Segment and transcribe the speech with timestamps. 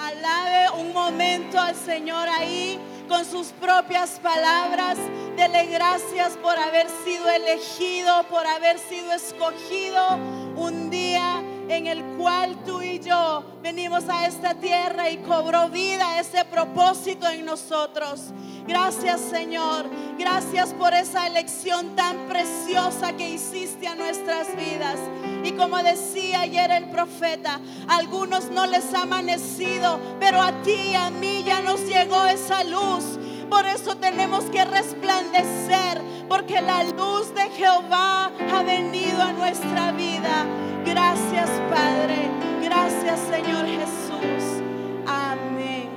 [0.00, 4.96] Alabe un momento al Señor ahí con sus propias palabras.
[5.36, 10.16] Dele gracias por haber sido elegido, por haber sido escogido
[10.56, 16.18] un día en el cual tú y yo venimos a esta tierra y cobró vida
[16.18, 18.32] ese propósito en nosotros.
[18.66, 19.86] Gracias Señor,
[20.18, 24.98] gracias por esa elección tan preciosa que hiciste a nuestras vidas.
[25.42, 30.90] Y como decía ayer el profeta, a algunos no les ha amanecido, pero a ti
[30.92, 33.18] y a mí ya nos llegó esa luz.
[33.48, 40.46] Por eso tenemos que resplandecer, porque la luz de Jehová ha venido a nuestra vida.
[40.84, 42.30] Gracias Padre,
[42.62, 44.62] gracias Señor Jesús.
[45.06, 45.88] Amén.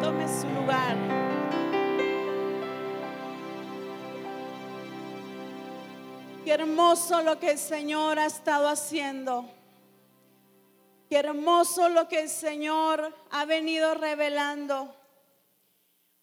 [0.00, 1.09] Tome su lugar.
[6.50, 9.48] Qué hermoso lo que el Señor ha estado haciendo.
[11.08, 14.92] Qué hermoso lo que el Señor ha venido revelando.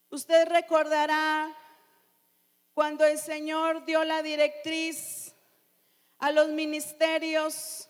[0.09, 1.55] Usted recordará
[2.73, 5.33] cuando el Señor dio la directriz
[6.19, 7.87] a los ministerios,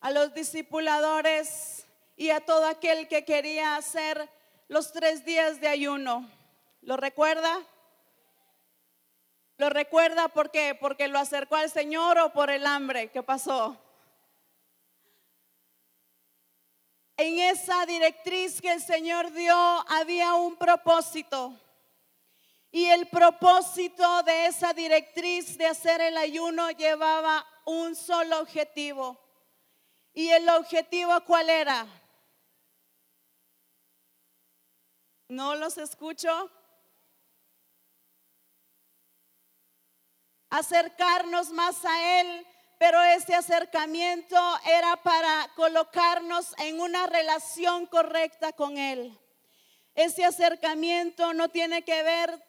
[0.00, 4.28] a los discipuladores y a todo aquel que quería hacer
[4.68, 6.30] los tres días de ayuno.
[6.82, 7.58] ¿Lo recuerda?
[9.60, 10.74] ¿Lo recuerda por qué?
[10.74, 13.10] Porque lo acercó al Señor o por el hambre.
[13.10, 13.76] ¿Qué pasó?
[17.18, 21.60] En esa directriz que el Señor dio había un propósito.
[22.72, 29.20] Y el propósito de esa directriz de hacer el ayuno llevaba un solo objetivo.
[30.14, 31.86] ¿Y el objetivo cuál era?
[35.28, 36.50] ¿No los escucho?
[40.50, 42.46] Acercarnos más a Él,
[42.78, 49.16] pero ese acercamiento era para colocarnos en una relación correcta con Él.
[49.94, 52.42] Ese acercamiento no tiene que ver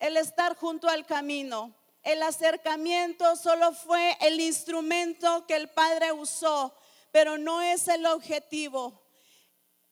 [0.00, 1.74] el estar junto al camino.
[2.02, 6.74] El acercamiento solo fue el instrumento que el Padre usó,
[7.12, 8.99] pero no es el objetivo.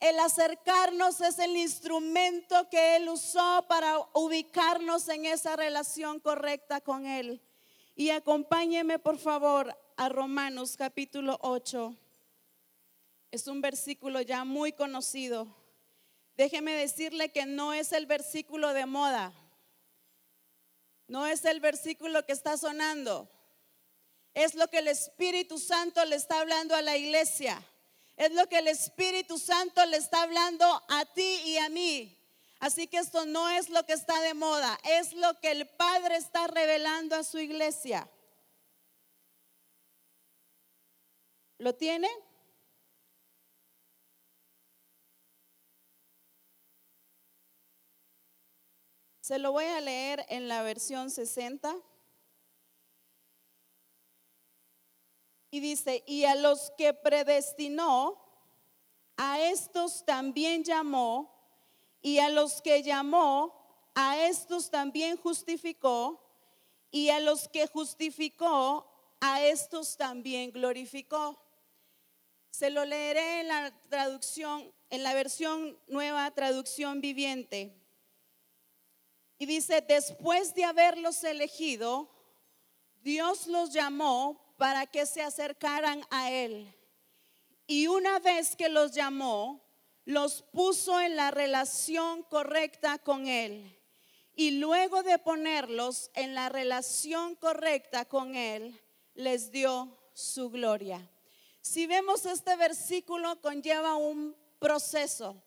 [0.01, 7.07] El acercarnos es el instrumento que Él usó para ubicarnos en esa relación correcta con
[7.07, 7.43] Él.
[7.97, 11.97] Y acompáñeme por favor a Romanos capítulo 8.
[13.33, 15.49] Es un versículo ya muy conocido.
[16.37, 19.33] Déjeme decirle que no es el versículo de moda.
[21.09, 23.29] No es el versículo que está sonando.
[24.33, 27.61] Es lo que el Espíritu Santo le está hablando a la iglesia.
[28.19, 32.19] Es lo que el Espíritu Santo le está hablando a ti y a mí.
[32.59, 36.17] Así que esto no es lo que está de moda, es lo que el Padre
[36.17, 38.11] está revelando a su iglesia.
[41.59, 42.09] ¿Lo tiene?
[49.21, 51.77] Se lo voy a leer en la versión 60.
[55.51, 58.23] Y dice, y a los que predestinó,
[59.17, 61.35] a estos también llamó,
[62.01, 66.23] y a los que llamó, a estos también justificó,
[66.91, 68.87] y a los que justificó,
[69.21, 71.43] a estos también glorificó.
[72.51, 77.75] Se lo leeré en la traducción, en la versión nueva traducción viviente.
[79.39, 82.11] Y dice, después de haberlos elegido,
[83.03, 86.75] Dios los llamó para que se acercaran a Él.
[87.67, 89.65] Y una vez que los llamó,
[90.05, 93.79] los puso en la relación correcta con Él.
[94.35, 98.79] Y luego de ponerlos en la relación correcta con Él,
[99.15, 101.09] les dio su gloria.
[101.61, 105.43] Si vemos este versículo, conlleva un proceso.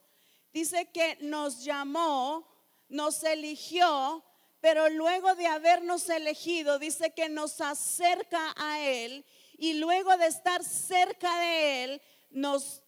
[0.53, 2.47] Dice que nos llamó,
[2.87, 4.23] nos eligió,
[4.61, 9.25] pero luego de habernos elegido, dice que nos acerca a Él
[9.57, 12.83] y luego de estar cerca de Él, nos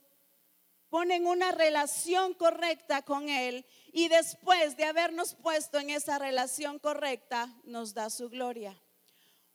[0.89, 6.77] pone en una relación correcta con Él y después de habernos puesto en esa relación
[6.77, 8.79] correcta, nos da su gloria.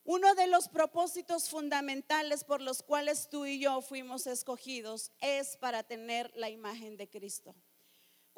[0.02, 5.84] Uno de los propósitos fundamentales por los cuales tú y yo fuimos escogidos es para
[5.84, 7.54] tener la imagen de Cristo.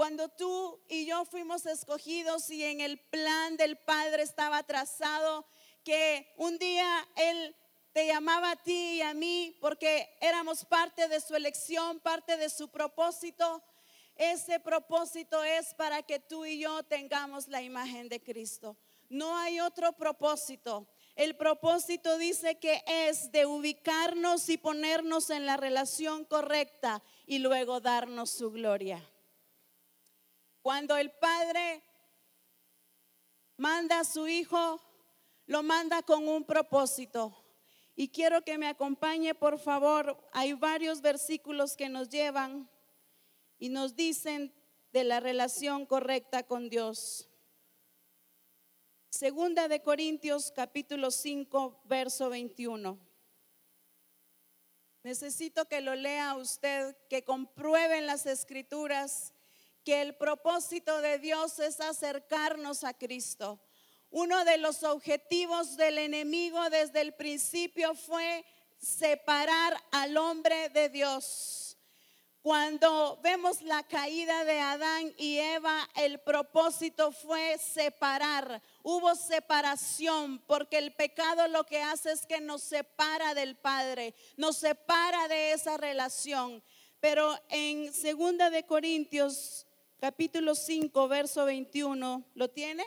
[0.00, 5.44] Cuando tú y yo fuimos escogidos y en el plan del Padre estaba trazado
[5.85, 7.55] que un día Él
[7.93, 12.49] te llamaba a ti y a mí porque éramos parte de su elección, parte de
[12.49, 13.62] su propósito.
[14.17, 18.79] Ese propósito es para que tú y yo tengamos la imagen de Cristo.
[19.11, 20.87] No hay otro propósito.
[21.14, 27.81] El propósito dice que es de ubicarnos y ponernos en la relación correcta y luego
[27.81, 29.06] darnos su gloria.
[30.62, 31.82] Cuando el Padre
[33.56, 34.80] manda a su Hijo,
[35.46, 37.34] lo manda con un propósito.
[37.96, 40.28] Y quiero que me acompañe, por favor.
[40.32, 42.70] Hay varios versículos que nos llevan
[43.58, 44.54] y nos dicen
[44.92, 47.28] de la relación correcta con Dios.
[49.10, 52.98] Segunda de Corintios capítulo 5, verso 21.
[55.02, 59.34] Necesito que lo lea usted, que compruebe en las escrituras
[59.85, 63.61] que el propósito de Dios es acercarnos a Cristo.
[64.11, 68.44] Uno de los objetivos del enemigo desde el principio fue
[68.79, 71.77] separar al hombre de Dios.
[72.43, 78.62] Cuando vemos la caída de Adán y Eva, el propósito fue separar.
[78.82, 84.56] Hubo separación porque el pecado lo que hace es que nos separa del Padre, nos
[84.56, 86.62] separa de esa relación.
[86.99, 89.67] Pero en segunda de Corintios
[90.00, 92.85] capítulo 5, verso 21, ¿lo tiene?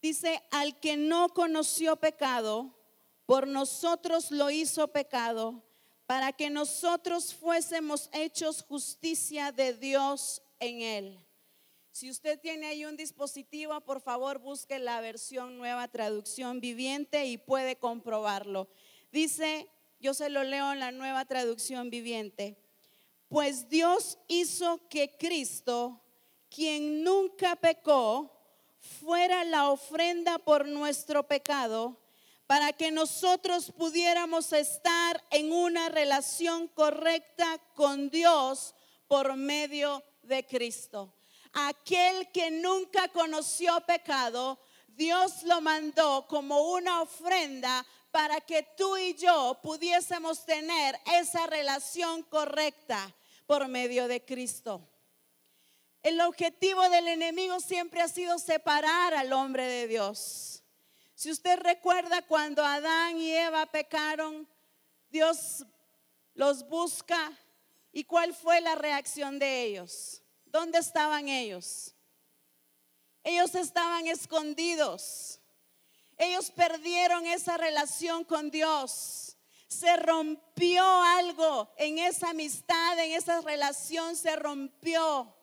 [0.00, 2.78] Dice, al que no conoció pecado,
[3.26, 5.64] por nosotros lo hizo pecado,
[6.06, 11.20] para que nosotros fuésemos hechos justicia de Dios en él.
[11.90, 17.38] Si usted tiene ahí un dispositivo, por favor busque la versión nueva traducción viviente y
[17.38, 18.68] puede comprobarlo.
[19.10, 19.68] Dice,
[20.00, 22.63] yo se lo leo en la nueva traducción viviente,
[23.34, 26.00] pues Dios hizo que Cristo,
[26.48, 28.30] quien nunca pecó,
[29.00, 32.00] fuera la ofrenda por nuestro pecado,
[32.46, 38.72] para que nosotros pudiéramos estar en una relación correcta con Dios
[39.08, 41.12] por medio de Cristo.
[41.54, 49.16] Aquel que nunca conoció pecado, Dios lo mandó como una ofrenda para que tú y
[49.16, 53.12] yo pudiésemos tener esa relación correcta
[53.46, 54.88] por medio de Cristo.
[56.02, 60.62] El objetivo del enemigo siempre ha sido separar al hombre de Dios.
[61.14, 64.46] Si usted recuerda cuando Adán y Eva pecaron,
[65.08, 65.64] Dios
[66.34, 67.32] los busca
[67.92, 70.22] y cuál fue la reacción de ellos.
[70.44, 71.94] ¿Dónde estaban ellos?
[73.22, 75.40] Ellos estaban escondidos.
[76.18, 79.33] Ellos perdieron esa relación con Dios.
[79.68, 85.34] Se rompió algo en esa amistad, en esa relación, se rompió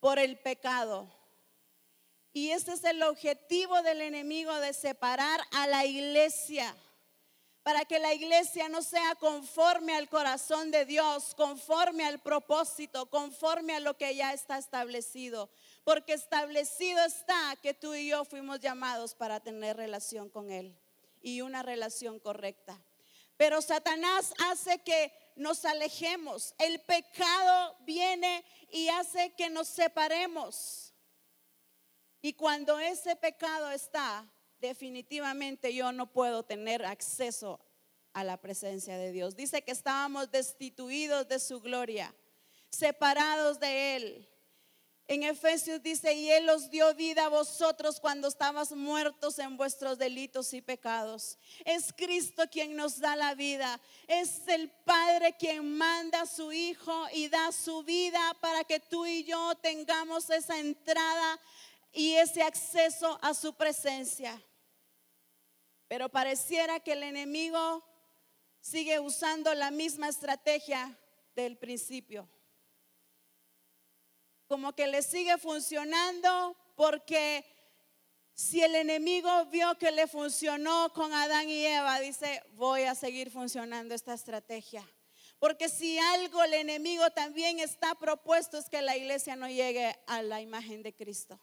[0.00, 1.08] por el pecado.
[2.32, 6.74] Y ese es el objetivo del enemigo de separar a la iglesia.
[7.62, 13.74] Para que la iglesia no sea conforme al corazón de Dios, conforme al propósito, conforme
[13.74, 15.50] a lo que ya está establecido.
[15.84, 20.74] Porque establecido está que tú y yo fuimos llamados para tener relación con Él
[21.20, 22.80] y una relación correcta.
[23.38, 26.54] Pero Satanás hace que nos alejemos.
[26.58, 30.92] El pecado viene y hace que nos separemos.
[32.20, 34.26] Y cuando ese pecado está,
[34.58, 37.60] definitivamente yo no puedo tener acceso
[38.12, 39.36] a la presencia de Dios.
[39.36, 42.12] Dice que estábamos destituidos de su gloria,
[42.70, 44.28] separados de Él.
[45.10, 49.96] En Efesios dice, y Él os dio vida a vosotros cuando estabas muertos en vuestros
[49.96, 51.38] delitos y pecados.
[51.64, 53.80] Es Cristo quien nos da la vida.
[54.06, 59.06] Es el Padre quien manda a su Hijo y da su vida para que tú
[59.06, 61.40] y yo tengamos esa entrada
[61.90, 64.38] y ese acceso a su presencia.
[65.88, 67.82] Pero pareciera que el enemigo
[68.60, 70.98] sigue usando la misma estrategia
[71.34, 72.28] del principio.
[74.48, 77.44] Como que le sigue funcionando porque
[78.34, 83.30] si el enemigo vio que le funcionó con Adán y Eva, dice, voy a seguir
[83.30, 84.88] funcionando esta estrategia.
[85.38, 90.22] Porque si algo el enemigo también está propuesto es que la iglesia no llegue a
[90.22, 91.38] la imagen de Cristo.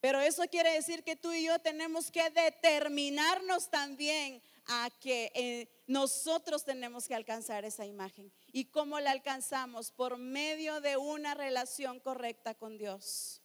[0.00, 5.82] Pero eso quiere decir que tú y yo tenemos que determinarnos también a que eh,
[5.86, 8.32] nosotros tenemos que alcanzar esa imagen.
[8.46, 9.92] ¿Y cómo la alcanzamos?
[9.92, 13.42] Por medio de una relación correcta con Dios.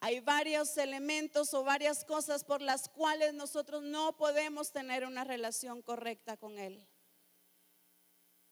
[0.00, 5.80] Hay varios elementos o varias cosas por las cuales nosotros no podemos tener una relación
[5.80, 6.86] correcta con Él.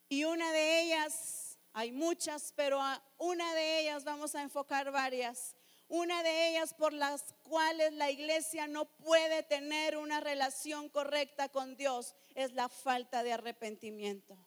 [0.09, 2.81] Y una de ellas, hay muchas, pero
[3.19, 5.57] una de ellas vamos a enfocar varias
[5.90, 11.76] una de ellas por las cuales la iglesia no puede tener una relación correcta con
[11.76, 14.38] Dios es la falta de arrepentimiento.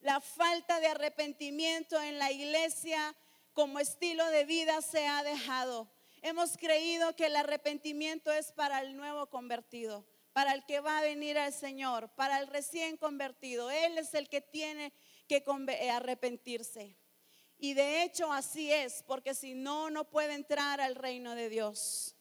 [0.00, 3.16] La falta de arrepentimiento en la iglesia
[3.52, 5.90] como estilo de vida se ha dejado.
[6.22, 11.02] Hemos creído que el arrepentimiento es para el nuevo convertido, para el que va a
[11.02, 13.72] venir al Señor, para el recién convertido.
[13.72, 14.92] Él es el que tiene
[15.26, 15.42] que
[15.90, 16.96] arrepentirse.
[17.58, 22.14] Y de hecho así es, porque si no, no puede entrar al reino de Dios.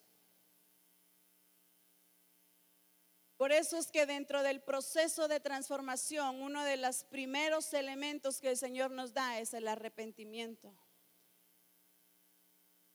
[3.38, 8.52] Por eso es que dentro del proceso de transformación, uno de los primeros elementos que
[8.52, 10.74] el Señor nos da es el arrepentimiento.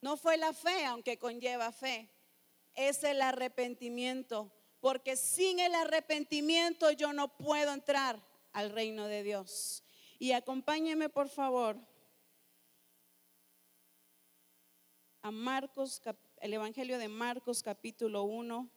[0.00, 2.08] No fue la fe, aunque conlleva fe,
[2.74, 9.84] es el arrepentimiento, porque sin el arrepentimiento yo no puedo entrar al reino de Dios.
[10.18, 11.76] Y acompáñeme por favor
[15.22, 16.00] a Marcos,
[16.38, 18.70] el Evangelio de Marcos capítulo 1.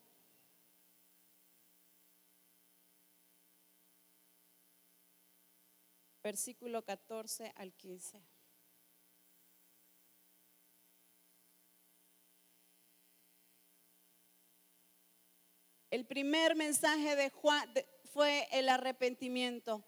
[6.21, 8.21] Versículo 14 al 15.
[15.91, 17.71] El primer mensaje de Juan
[18.05, 19.85] fue el arrepentimiento.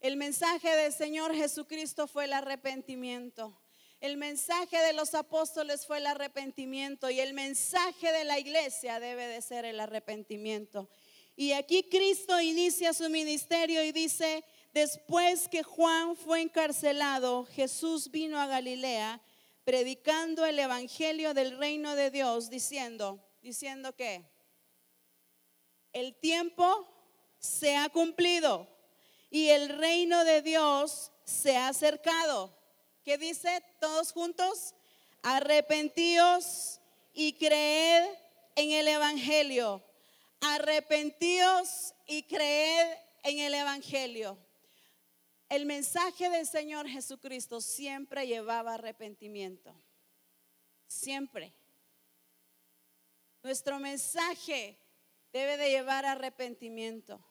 [0.00, 3.58] El mensaje del Señor Jesucristo fue el arrepentimiento.
[4.06, 9.26] El mensaje de los apóstoles fue el arrepentimiento y el mensaje de la iglesia debe
[9.26, 10.88] de ser el arrepentimiento.
[11.34, 18.38] Y aquí Cristo inicia su ministerio y dice, después que Juan fue encarcelado, Jesús vino
[18.38, 19.20] a Galilea
[19.64, 24.24] predicando el evangelio del reino de Dios, diciendo, diciendo que
[25.92, 26.86] el tiempo
[27.40, 28.68] se ha cumplido
[29.30, 32.56] y el reino de Dios se ha acercado.
[33.06, 34.74] ¿Qué dice todos juntos?
[35.22, 36.80] Arrepentíos
[37.12, 38.04] y creed
[38.56, 39.80] en el Evangelio.
[40.40, 44.36] Arrepentíos y creed en el Evangelio.
[45.48, 49.72] El mensaje del Señor Jesucristo siempre llevaba arrepentimiento.
[50.88, 51.54] Siempre.
[53.44, 54.80] Nuestro mensaje
[55.32, 57.24] debe de llevar arrepentimiento.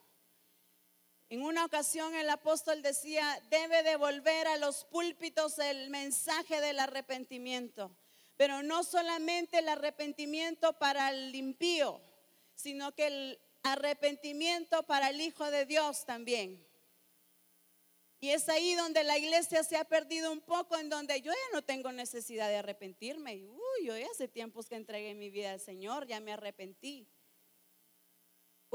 [1.29, 7.96] En una ocasión el apóstol decía, debe devolver a los púlpitos el mensaje del arrepentimiento,
[8.38, 12.00] pero no solamente el arrepentimiento para el impío,
[12.53, 16.63] sino que el arrepentimiento para el Hijo de Dios también.
[18.20, 21.53] Y es ahí donde la iglesia se ha perdido un poco, en donde yo ya
[21.53, 23.46] no tengo necesidad de arrepentirme.
[23.46, 27.08] Uy, yo ya hace tiempos que entregué mi vida al Señor, ya me arrepentí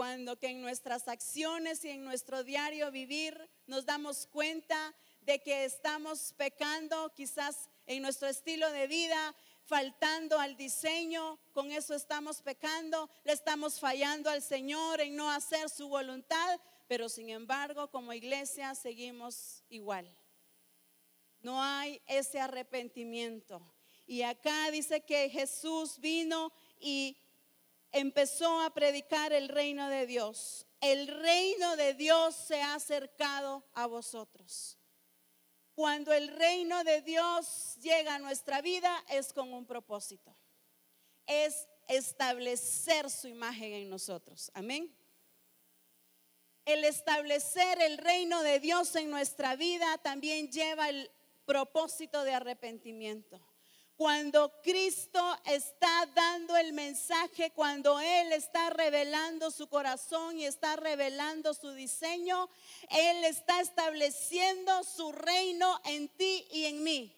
[0.00, 5.66] cuando que en nuestras acciones y en nuestro diario vivir nos damos cuenta de que
[5.66, 13.10] estamos pecando quizás en nuestro estilo de vida, faltando al diseño, con eso estamos pecando,
[13.24, 18.74] le estamos fallando al Señor en no hacer su voluntad, pero sin embargo como iglesia
[18.74, 20.10] seguimos igual.
[21.42, 23.60] No hay ese arrepentimiento.
[24.06, 27.18] Y acá dice que Jesús vino y
[27.92, 30.66] empezó a predicar el reino de Dios.
[30.80, 34.78] El reino de Dios se ha acercado a vosotros.
[35.74, 40.34] Cuando el reino de Dios llega a nuestra vida es con un propósito.
[41.26, 44.50] Es establecer su imagen en nosotros.
[44.54, 44.94] Amén.
[46.64, 51.10] El establecer el reino de Dios en nuestra vida también lleva el
[51.44, 53.49] propósito de arrepentimiento
[54.00, 61.52] cuando Cristo está dando el mensaje, cuando Él está revelando su corazón y está revelando
[61.52, 62.48] su diseño,
[62.88, 67.14] Él está estableciendo su reino en ti y en mí.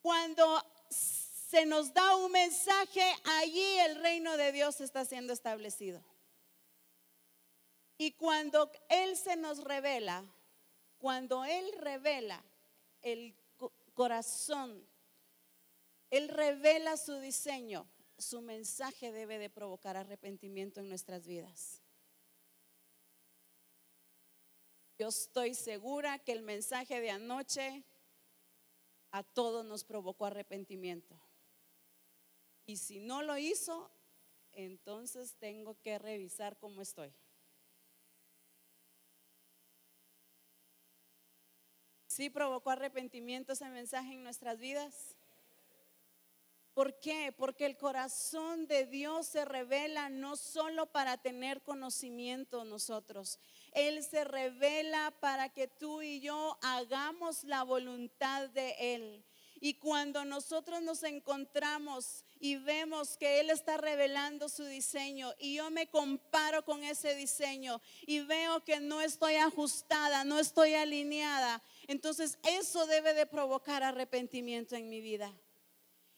[0.00, 3.04] Cuando se nos da un mensaje,
[3.42, 6.02] allí el reino de Dios está siendo establecido.
[7.98, 10.24] Y cuando Él se nos revela,
[10.96, 12.42] cuando Él revela
[13.02, 13.36] el
[13.96, 14.86] corazón.
[16.10, 17.88] Él revela su diseño.
[18.16, 21.82] Su mensaje debe de provocar arrepentimiento en nuestras vidas.
[24.98, 27.84] Yo estoy segura que el mensaje de anoche
[29.10, 31.18] a todos nos provocó arrepentimiento.
[32.64, 33.90] Y si no lo hizo,
[34.52, 37.12] entonces tengo que revisar cómo estoy.
[42.16, 45.14] ¿Sí provocó arrepentimiento ese mensaje en nuestras vidas?
[46.72, 47.30] ¿Por qué?
[47.36, 53.38] Porque el corazón de Dios se revela no solo para tener conocimiento nosotros,
[53.72, 59.22] Él se revela para que tú y yo hagamos la voluntad de Él.
[59.60, 65.70] Y cuando nosotros nos encontramos y vemos que Él está revelando su diseño y yo
[65.70, 72.38] me comparo con ese diseño y veo que no estoy ajustada, no estoy alineada, entonces
[72.42, 75.32] eso debe de provocar arrepentimiento en mi vida.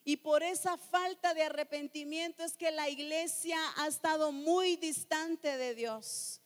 [0.05, 5.75] Y por esa falta de arrepentimiento es que la iglesia ha estado muy distante de
[5.75, 6.38] Dios.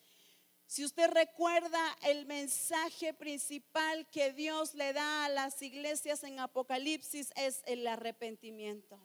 [0.73, 7.31] Si usted recuerda el mensaje principal que Dios le da a las iglesias en Apocalipsis
[7.37, 8.99] es el arrepentimiento.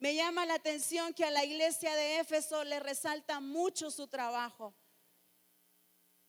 [0.00, 4.74] Me llama la atención que a la iglesia de Éfeso le resalta mucho su trabajo.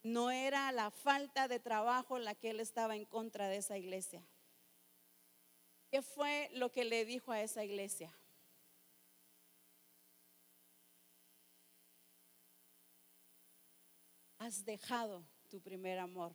[0.04, 4.24] No era la falta de trabajo la que él estaba en contra de esa iglesia.
[5.90, 8.16] ¿Qué fue lo que le dijo a esa iglesia?
[14.42, 16.34] Has dejado tu primer amor.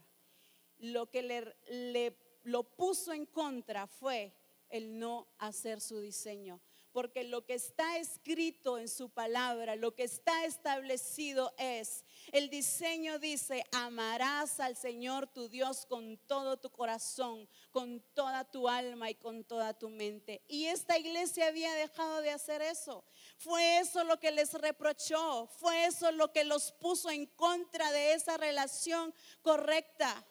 [0.79, 4.33] Lo que le, lo puso en contra fue
[4.69, 6.61] el no hacer su diseño.
[6.93, 13.19] Porque lo que está escrito en su palabra, lo que está establecido es, el diseño
[13.19, 19.15] dice, amarás al Señor tu Dios con todo tu corazón, con toda tu alma y
[19.15, 20.43] con toda tu mente.
[20.49, 23.05] Y esta iglesia había dejado de hacer eso.
[23.37, 28.15] Fue eso lo que les reprochó, fue eso lo que los puso en contra de
[28.15, 30.27] esa relación correcta.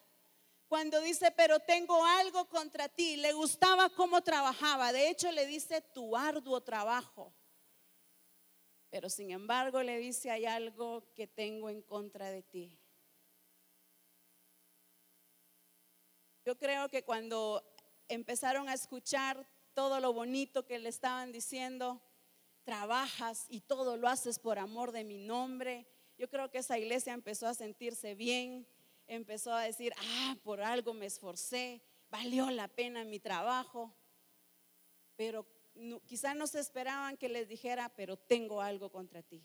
[0.67, 4.91] Cuando dice, pero tengo algo contra ti, le gustaba cómo trabajaba.
[4.91, 7.31] De hecho, le dice tu arduo trabajo.
[8.89, 12.79] Pero sin embargo, le dice, hay algo que tengo en contra de ti.
[16.43, 17.63] Yo creo que cuando
[18.07, 22.01] empezaron a escuchar todo lo bonito que le estaban diciendo,
[22.65, 27.13] trabajas y todo lo haces por amor de mi nombre, yo creo que esa iglesia
[27.13, 28.67] empezó a sentirse bien,
[29.07, 33.93] empezó a decir, ah, por algo me esforcé, valió la pena mi trabajo.
[35.15, 35.45] Pero
[36.05, 39.43] quizás no se esperaban que les dijera, pero tengo algo contra ti.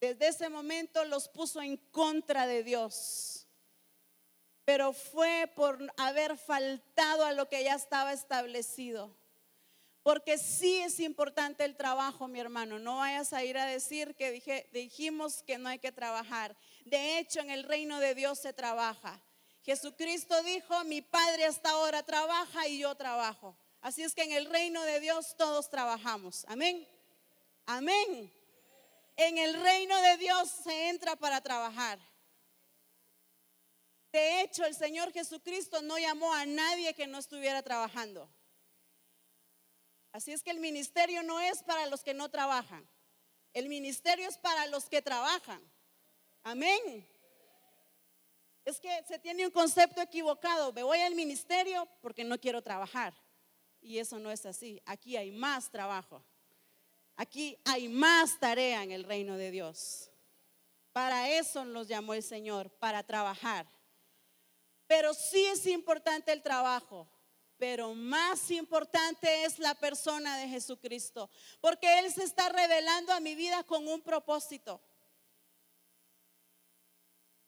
[0.00, 3.46] Desde ese momento los puso en contra de Dios.
[4.64, 9.14] Pero fue por haber faltado a lo que ya estaba establecido.
[10.04, 12.78] Porque sí es importante el trabajo, mi hermano.
[12.78, 16.54] No vayas a ir a decir que dijimos que no hay que trabajar.
[16.84, 19.18] De hecho, en el reino de Dios se trabaja.
[19.62, 23.56] Jesucristo dijo, mi Padre hasta ahora trabaja y yo trabajo.
[23.80, 26.44] Así es que en el reino de Dios todos trabajamos.
[26.48, 26.86] Amén.
[27.64, 28.30] Amén.
[29.16, 31.98] En el reino de Dios se entra para trabajar.
[34.12, 38.28] De hecho, el Señor Jesucristo no llamó a nadie que no estuviera trabajando.
[40.14, 42.88] Así es que el ministerio no es para los que no trabajan.
[43.52, 45.60] El ministerio es para los que trabajan.
[46.44, 47.04] Amén.
[48.64, 50.72] Es que se tiene un concepto equivocado.
[50.72, 53.12] Me voy al ministerio porque no quiero trabajar.
[53.80, 54.80] Y eso no es así.
[54.86, 56.24] Aquí hay más trabajo.
[57.16, 60.12] Aquí hay más tarea en el reino de Dios.
[60.92, 63.66] Para eso nos llamó el Señor, para trabajar.
[64.86, 67.08] Pero sí es importante el trabajo
[67.66, 71.30] pero más importante es la persona de Jesucristo,
[71.62, 74.82] porque Él se está revelando a mi vida con un propósito.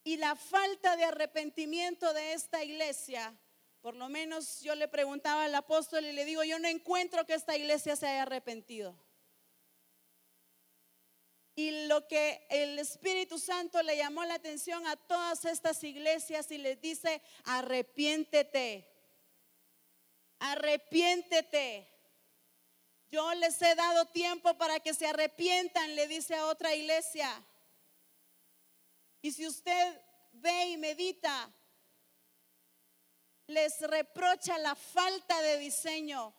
[0.05, 3.39] Y la falta de arrepentimiento de esta iglesia,
[3.83, 7.35] por lo menos yo le preguntaba al apóstol y le digo, yo no encuentro que
[7.35, 8.99] esta iglesia se haya arrepentido.
[11.55, 16.57] Y lo que el Espíritu Santo le llamó la atención a todas estas iglesias y
[16.57, 18.96] les dice, arrepiéntete
[20.39, 21.93] arrepiéntete.
[23.09, 27.31] Yo les he dado tiempo para que se arrepientan, le dice a otra iglesia.
[29.23, 30.01] Y si usted
[30.33, 31.53] ve y medita,
[33.47, 36.35] les reprocha la falta de diseño.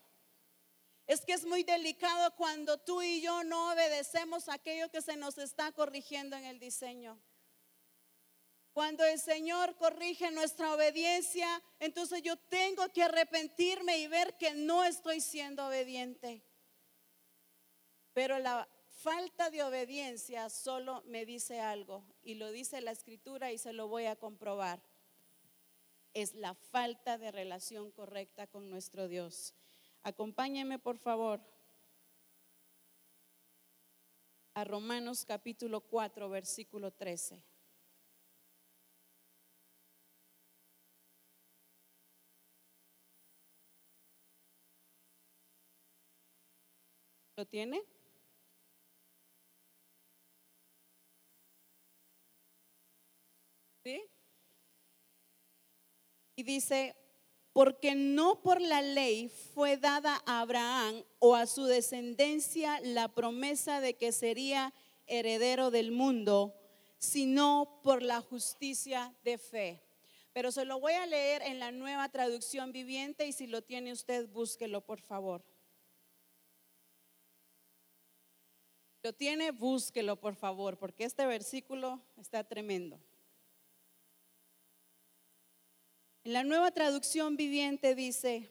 [1.05, 5.37] Es que es muy delicado cuando tú y yo no obedecemos aquello que se nos
[5.37, 7.17] está corrigiendo en el diseño.
[8.77, 11.47] Cuando el Señor corrige nuestra obediencia,
[11.79, 16.43] entonces yo tengo que arrepentirme y ver que no estoy siendo obediente.
[18.13, 23.57] Pero la falta de obediencia solo me dice algo, y lo dice la escritura y
[23.57, 24.79] se lo voy a comprobar.
[26.13, 29.55] Es la falta de relación correcta con nuestro Dios.
[30.03, 31.41] Acompáñenme, por favor,
[34.53, 37.56] a Romanos capítulo 4, versículo 13.
[47.37, 47.83] ¿Lo tiene?
[53.83, 54.01] ¿Sí?
[56.35, 56.95] Y dice,
[57.53, 63.81] porque no por la ley fue dada a Abraham o a su descendencia la promesa
[63.81, 64.73] de que sería
[65.05, 66.55] heredero del mundo,
[66.97, 69.83] sino por la justicia de fe.
[70.33, 73.91] Pero se lo voy a leer en la nueva traducción viviente y si lo tiene
[73.91, 75.43] usted, búsquelo por favor.
[79.13, 82.99] Tiene, búsquelo por favor, porque este versículo está tremendo.
[86.23, 88.49] En la nueva traducción viviente dice,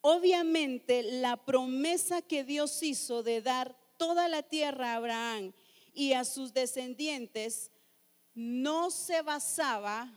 [0.00, 5.52] obviamente la promesa que Dios hizo de dar toda la tierra a Abraham
[5.92, 7.70] y a sus descendientes
[8.34, 10.12] no se basaba,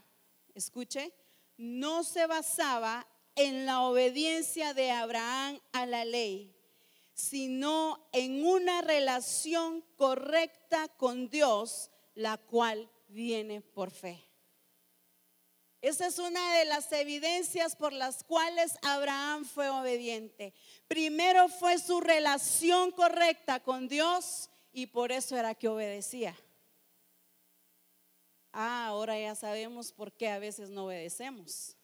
[0.54, 1.14] escuche,
[1.58, 6.56] no se basaba en la obediencia de Abraham a la ley,
[7.14, 14.24] sino en una relación correcta con Dios, la cual viene por fe.
[15.82, 20.54] Esa es una de las evidencias por las cuales Abraham fue obediente.
[20.88, 26.36] Primero fue su relación correcta con Dios y por eso era que obedecía.
[28.54, 31.76] Ah, ahora ya sabemos por qué a veces no obedecemos.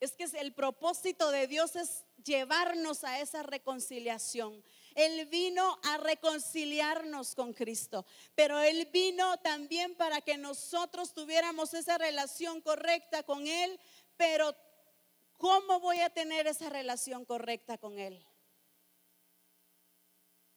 [0.00, 4.62] Es que el propósito de Dios es llevarnos a esa reconciliación.
[4.94, 11.98] Él vino a reconciliarnos con Cristo, pero Él vino también para que nosotros tuviéramos esa
[11.98, 13.78] relación correcta con Él,
[14.16, 14.54] pero
[15.36, 18.24] ¿cómo voy a tener esa relación correcta con Él?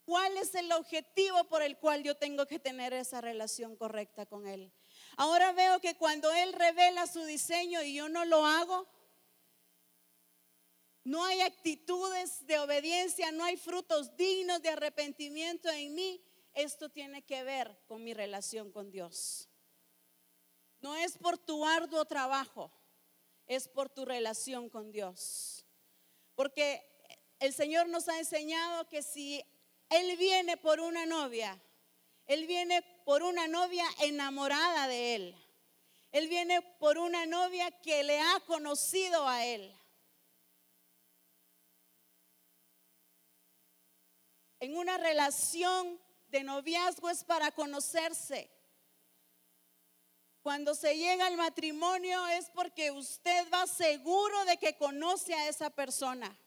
[0.06, 4.48] ¿Cuál es el objetivo por el cual yo tengo que tener esa relación correcta con
[4.48, 4.72] Él?
[5.18, 8.88] Ahora veo que cuando Él revela su diseño y yo no lo hago,
[11.04, 16.24] no hay actitudes de obediencia, no hay frutos dignos de arrepentimiento en mí.
[16.54, 19.50] Esto tiene que ver con mi relación con Dios.
[20.80, 22.72] No es por tu arduo trabajo,
[23.48, 25.66] es por tu relación con Dios.
[26.36, 26.84] Porque
[27.40, 29.44] el Señor nos ha enseñado que si
[29.90, 31.60] Él viene por una novia,
[32.28, 35.36] Él viene por una novia enamorada de Él.
[36.12, 39.74] Él viene por una novia que le ha conocido a Él.
[44.62, 48.50] En una relación de noviazgo es para conocerse.
[50.44, 55.72] Cuando se llega al matrimonio es porque usted va seguro de que conoce a esa
[55.72, 56.38] persona.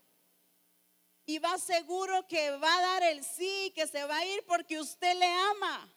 [1.26, 4.78] Y va seguro que va a dar el sí, que se va a ir porque
[4.78, 5.92] usted le ama.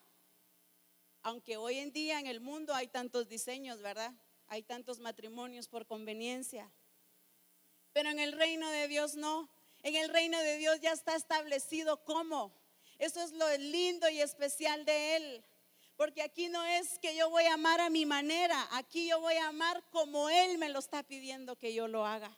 [1.22, 4.12] Aunque hoy en día en el mundo hay tantos diseños, ¿verdad?
[4.48, 6.72] Hay tantos matrimonios por conveniencia.
[7.94, 9.50] Pero en el reino de Dios no.
[9.88, 12.52] En el reino de Dios ya está establecido cómo.
[13.00, 15.46] Eso es lo lindo y especial de Él.
[15.96, 19.36] Porque aquí no es que yo voy a amar a mi manera, aquí yo voy
[19.36, 22.38] a amar como Él me lo está pidiendo que yo lo haga.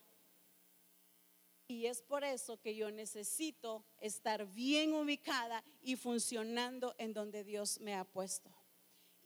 [1.68, 7.80] Y es por eso que yo necesito estar bien ubicada y funcionando en donde Dios
[7.80, 8.52] me ha puesto.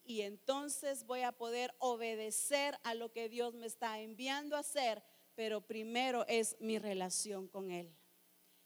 [0.05, 5.03] Y entonces voy a poder obedecer a lo que Dios me está enviando a hacer,
[5.35, 7.93] pero primero es mi relación con Él.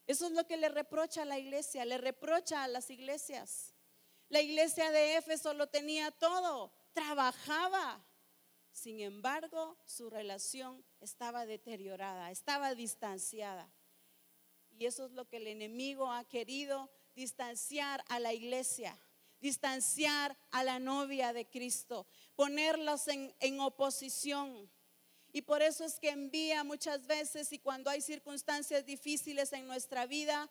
[0.08, 3.74] Eso es lo que le reprocha a la iglesia, le reprocha a las iglesias.
[4.30, 8.06] La iglesia de Éfeso lo tenía todo, trabajaba.
[8.72, 13.70] Sin embargo, su relación estaba deteriorada, estaba distanciada.
[14.70, 18.98] Y eso es lo que el enemigo ha querido, distanciar a la iglesia,
[19.42, 24.70] distanciar a la novia de Cristo, ponerlas en, en oposición.
[25.34, 30.06] Y por eso es que envía muchas veces y cuando hay circunstancias difíciles en nuestra
[30.06, 30.50] vida,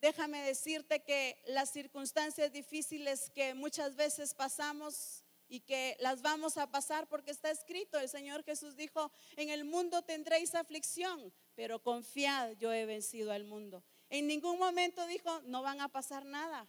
[0.00, 6.70] déjame decirte que las circunstancias difíciles que muchas veces pasamos y que las vamos a
[6.70, 12.52] pasar porque está escrito, el Señor Jesús dijo, en el mundo tendréis aflicción, pero confiad,
[12.58, 13.82] yo he vencido al mundo.
[14.10, 16.68] En ningún momento dijo, no van a pasar nada.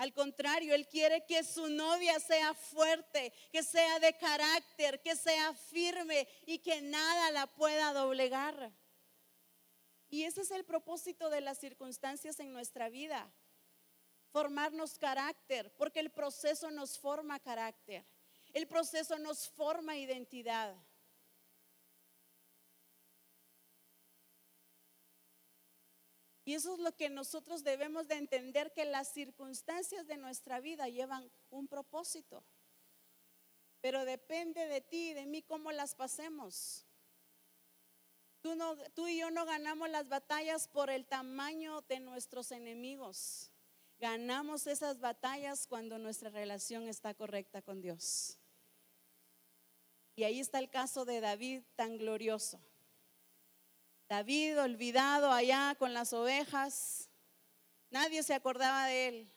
[0.00, 5.52] Al contrario, Él quiere que su novia sea fuerte, que sea de carácter, que sea
[5.52, 8.72] firme y que nada la pueda doblegar.
[10.08, 13.30] Y ese es el propósito de las circunstancias en nuestra vida.
[14.30, 18.06] Formarnos carácter, porque el proceso nos forma carácter.
[18.54, 20.74] El proceso nos forma identidad.
[26.50, 30.88] Y eso es lo que nosotros debemos de entender, que las circunstancias de nuestra vida
[30.88, 32.42] llevan un propósito.
[33.80, 36.84] Pero depende de ti y de mí cómo las pasemos.
[38.40, 38.58] Tú,
[38.94, 43.52] tú y yo no ganamos las batallas por el tamaño de nuestros enemigos.
[44.00, 48.40] Ganamos esas batallas cuando nuestra relación está correcta con Dios.
[50.16, 52.60] Y ahí está el caso de David tan glorioso.
[54.10, 57.08] David olvidado allá con las ovejas.
[57.90, 59.32] Nadie se acordaba de él,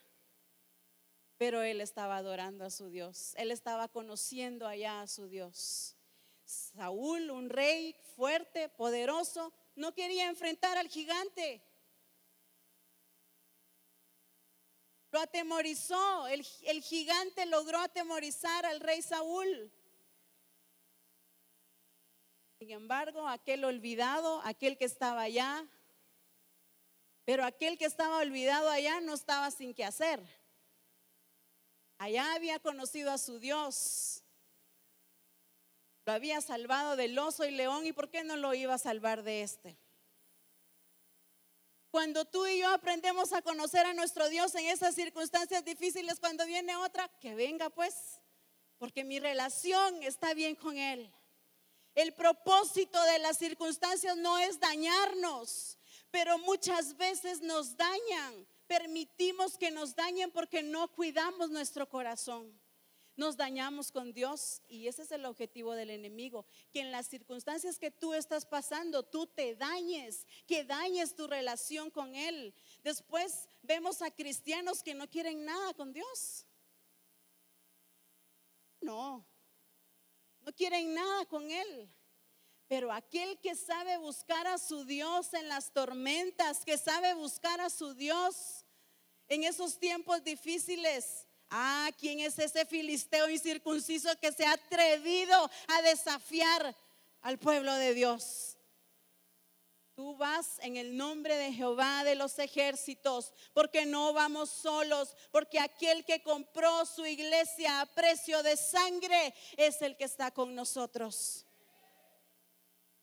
[1.37, 3.35] pero él estaba adorando a su Dios.
[3.37, 5.95] Él estaba conociendo allá a su Dios.
[6.43, 11.61] Saúl, un rey fuerte, poderoso, no quería enfrentar al gigante.
[15.11, 16.25] Lo atemorizó.
[16.25, 16.43] El,
[16.81, 19.71] gigante logró atemorizar al rey Saúl.
[22.63, 25.67] Sin embargo, aquel olvidado, aquel que estaba allá,
[27.25, 30.21] pero aquel que estaba olvidado allá no estaba sin qué hacer.
[31.97, 34.23] Allá había conocido a su Dios.
[36.05, 39.23] Lo había salvado del oso y león y ¿por qué no lo iba a salvar
[39.23, 39.77] de este?
[41.91, 46.45] Cuando tú y yo aprendemos a conocer a nuestro Dios en esas circunstancias difíciles, cuando
[46.45, 48.21] viene otra, que venga pues,
[48.77, 51.13] porque mi relación está bien con Él.
[51.95, 55.77] El propósito de las circunstancias no es dañarnos,
[56.09, 58.47] pero muchas veces nos dañan.
[58.67, 62.59] Permitimos que nos dañen porque no cuidamos nuestro corazón.
[63.15, 67.77] Nos dañamos con Dios y ese es el objetivo del enemigo, que en las circunstancias
[67.77, 72.55] que tú estás pasando, tú te dañes, que dañes tu relación con Él.
[72.83, 76.47] Después vemos a cristianos que no quieren nada con Dios.
[78.81, 79.23] No,
[80.45, 81.89] no quieren nada con Él.
[82.67, 87.69] Pero aquel que sabe buscar a su Dios en las tormentas, que sabe buscar a
[87.69, 88.65] su Dios
[89.27, 91.27] en esos tiempos difíciles.
[91.49, 96.75] Ah, ¿quién es ese filisteo incircunciso que se ha atrevido a desafiar
[97.21, 98.52] al pueblo de Dios?
[99.95, 105.59] Tú vas en el nombre de Jehová de los ejércitos, porque no vamos solos, porque
[105.59, 111.45] aquel que compró su iglesia a precio de sangre es el que está con nosotros.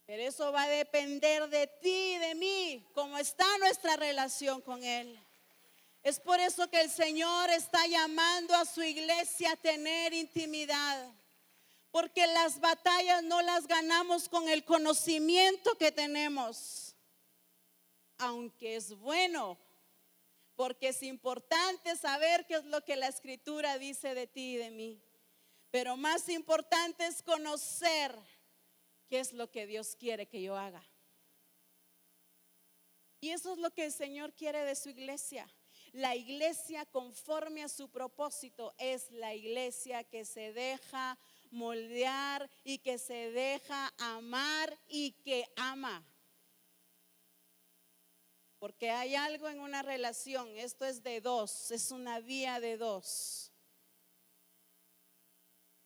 [0.05, 4.83] Pero eso va a depender de ti y de mí, cómo está nuestra relación con
[4.83, 5.17] Él.
[6.03, 11.20] Es por eso que el Señor está llamando a su iglesia a tener intimidad.
[11.91, 16.95] Porque las batallas no las ganamos con el conocimiento que tenemos.
[18.19, 19.59] Aunque es bueno,
[20.55, 24.71] porque es importante saber qué es lo que la escritura dice de ti y de
[24.71, 25.03] mí.
[25.71, 28.15] Pero más importante es conocer
[29.09, 30.85] qué es lo que Dios quiere que yo haga.
[33.21, 35.49] Y eso es lo que el Señor quiere de su iglesia.
[35.93, 41.19] La iglesia conforme a su propósito es la iglesia que se deja
[41.51, 46.05] moldear y que se deja amar y que ama.
[48.59, 53.51] Porque hay algo en una relación, esto es de dos, es una vía de dos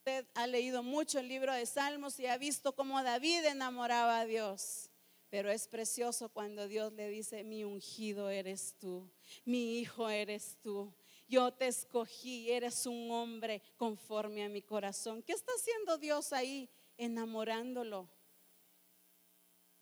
[0.07, 4.27] usted ha leído mucho el libro de Salmos y ha visto cómo David enamoraba a
[4.27, 4.91] Dios.
[5.31, 9.11] Pero es precioso cuando Dios le dice, mi ungido eres tú,
[9.47, 10.93] mi hijo eres tú.
[11.27, 15.23] Yo te escogí, eres un hombre conforme a mi corazón.
[15.23, 18.09] ¿Qué está haciendo Dios ahí enamorándolo?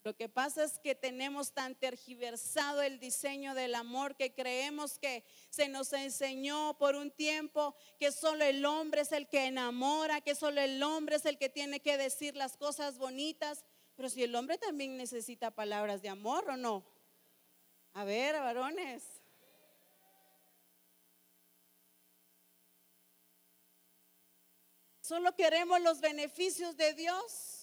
[0.03, 5.23] Lo que pasa es que tenemos tan tergiversado el diseño del amor que creemos que
[5.49, 10.35] se nos enseñó por un tiempo que solo el hombre es el que enamora, que
[10.35, 13.63] solo el hombre es el que tiene que decir las cosas bonitas.
[13.95, 16.83] Pero si el hombre también necesita palabras de amor o no.
[17.93, 19.22] A ver, varones.
[25.03, 27.53] Solo queremos los beneficios de Dios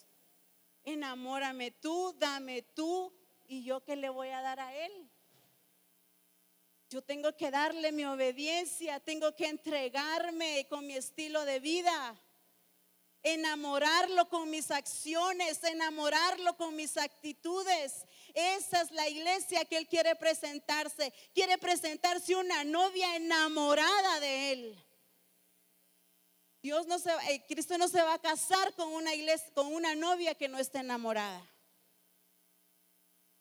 [0.85, 3.13] enamórame tú, dame tú,
[3.47, 5.11] y yo qué le voy a dar a él.
[6.89, 12.21] Yo tengo que darle mi obediencia, tengo que entregarme con mi estilo de vida,
[13.23, 18.05] enamorarlo con mis acciones, enamorarlo con mis actitudes.
[18.35, 21.13] Esa es la iglesia que él quiere presentarse.
[21.33, 24.90] Quiere presentarse una novia enamorada de él.
[26.63, 29.95] Dios no se, eh, Cristo no se va a casar con una iglesia, con una
[29.95, 31.43] novia que no está enamorada.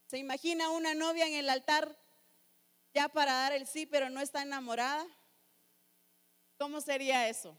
[0.08, 1.98] ¿Se imagina una novia en el altar
[2.94, 5.06] ya para dar el sí, pero no está enamorada?
[6.58, 7.56] ¿Cómo sería eso?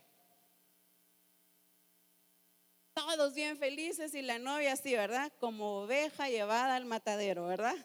[2.95, 5.31] Todos bien felices y la novia así, ¿verdad?
[5.41, 7.77] Como oveja llevada al matadero, ¿verdad?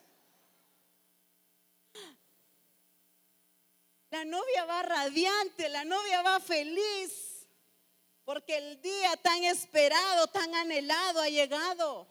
[4.10, 7.25] La novia va radiante, la novia va feliz
[8.26, 12.08] porque el día tan esperado, tan anhelado ha llegado.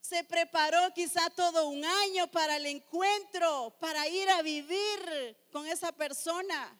[0.00, 5.92] Se preparó quizá todo un año para el encuentro, para ir a vivir con esa
[5.92, 6.74] persona.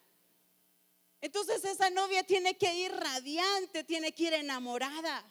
[1.20, 5.22] Entonces esa novia tiene que ir radiante, tiene que ir enamorada,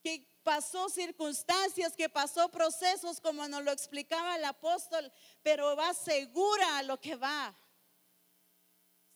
[0.00, 6.78] que pasó circunstancias, que pasó procesos como nos lo explicaba el apóstol, pero va segura
[6.78, 7.58] a lo que va.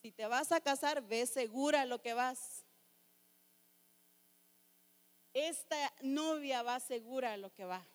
[0.02, 2.51] Si te vas a casar, ve segura a lo que vas.
[5.34, 7.86] Esta novia va segura a lo que va.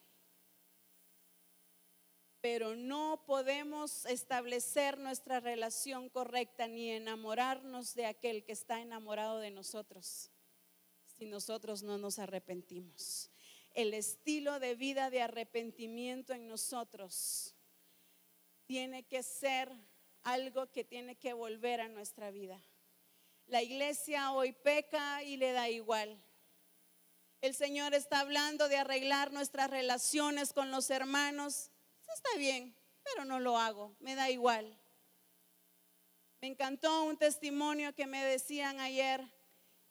[2.41, 9.51] Pero no podemos establecer nuestra relación correcta ni enamorarnos de aquel que está enamorado de
[9.51, 10.31] nosotros
[11.17, 13.31] si nosotros no nos arrepentimos.
[13.73, 17.55] El estilo de vida de arrepentimiento en nosotros
[18.65, 19.71] tiene que ser
[20.23, 22.61] algo que tiene que volver a nuestra vida.
[23.47, 26.21] La iglesia hoy peca y le da igual.
[27.41, 31.69] El Señor está hablando de arreglar nuestras relaciones con los hermanos.
[32.13, 34.77] Está bien, pero no lo hago, me da igual.
[36.41, 39.23] Me encantó un testimonio que me decían ayer.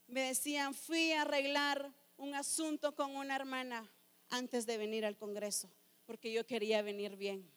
[0.06, 3.90] Me decían, fui a arreglar un asunto con una hermana
[4.30, 5.70] antes de venir al Congreso,
[6.04, 7.50] porque yo quería venir bien.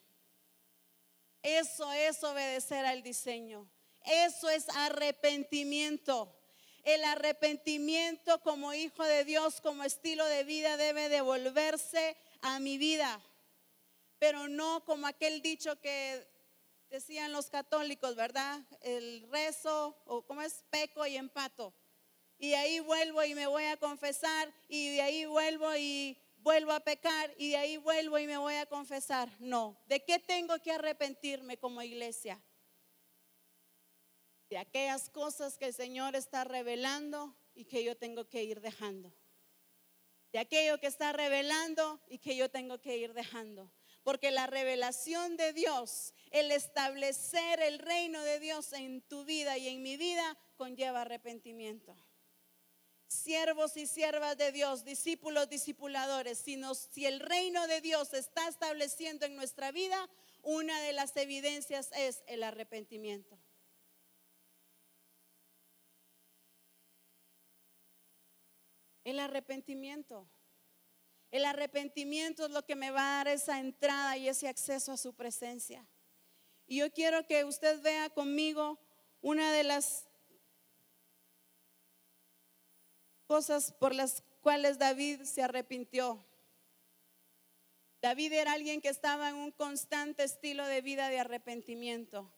[1.42, 3.68] Eso es obedecer al diseño.
[4.06, 6.39] Eso es arrepentimiento.
[6.84, 13.22] El arrepentimiento como hijo de Dios, como estilo de vida, debe devolverse a mi vida,
[14.18, 16.26] pero no como aquel dicho que
[16.90, 18.60] decían los católicos, ¿verdad?
[18.82, 21.74] El rezo, o como es peco y empato.
[22.38, 26.80] Y ahí vuelvo y me voy a confesar, y de ahí vuelvo y vuelvo a
[26.80, 29.30] pecar, y de ahí vuelvo y me voy a confesar.
[29.40, 32.42] No, ¿de qué tengo que arrepentirme como iglesia?
[34.50, 39.14] De aquellas cosas que el Señor está revelando y que yo tengo que ir dejando.
[40.32, 43.72] De aquello que está revelando y que yo tengo que ir dejando.
[44.04, 49.68] Porque la revelación de Dios, el establecer el reino de Dios en tu vida y
[49.68, 51.96] en mi vida, conlleva arrepentimiento.
[53.08, 59.26] Siervos y siervas de Dios, discípulos, discipuladores, si, si el reino de Dios está estableciendo
[59.26, 60.10] en nuestra vida,
[60.44, 63.38] una de las evidencias es el arrepentimiento.
[69.10, 70.30] El arrepentimiento.
[71.32, 74.98] El arrepentimiento es lo que me va a dar esa entrada y ese acceso a
[74.98, 75.84] su presencia.
[76.68, 78.78] Y yo quiero que usted vea conmigo
[79.22, 80.08] una de las
[83.26, 86.24] cosas por las cuales David se arrepintió.
[88.04, 92.32] David era alguien que estaba en un constante estilo de vida de arrepentimiento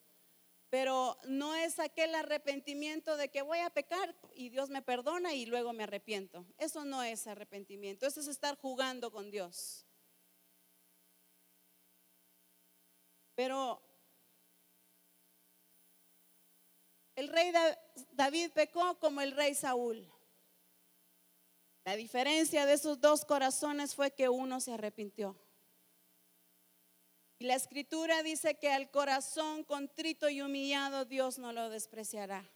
[0.72, 5.46] pero no es aquel arrepentimiento de que voy a pecar y Dios me perdona y
[5.46, 6.46] luego me arrepiento.
[6.58, 9.86] Eso no es arrepentimiento, eso es estar jugando con Dios.
[13.36, 13.82] Pero
[17.16, 17.52] el rey
[18.14, 20.10] David pecó como el rey Saúl.
[21.84, 25.36] La diferencia de esos dos corazones fue que uno se arrepintió.
[27.42, 32.48] Y la escritura dice que al corazón contrito y humillado Dios no lo despreciará.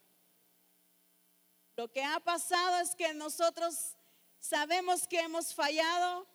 [1.76, 3.96] Lo que ha pasado es que nosotros
[4.38, 6.28] sabemos que hemos fallado,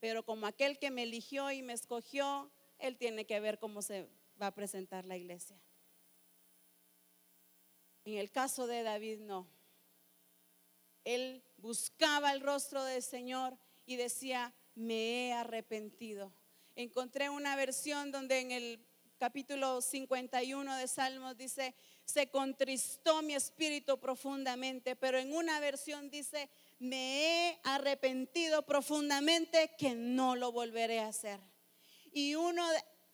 [0.00, 4.08] pero como aquel que me eligió y me escogió, Él tiene que ver cómo se
[4.42, 5.56] va a presentar la iglesia.
[8.04, 9.46] En el caso de David no.
[11.04, 16.32] Él buscaba el rostro del Señor y decía, me he arrepentido
[16.78, 18.86] encontré una versión donde en el
[19.18, 26.48] capítulo 51 de Salmos dice, se contristó mi espíritu profundamente, pero en una versión dice,
[26.78, 31.40] me he arrepentido profundamente que no lo volveré a hacer.
[32.12, 32.64] Y una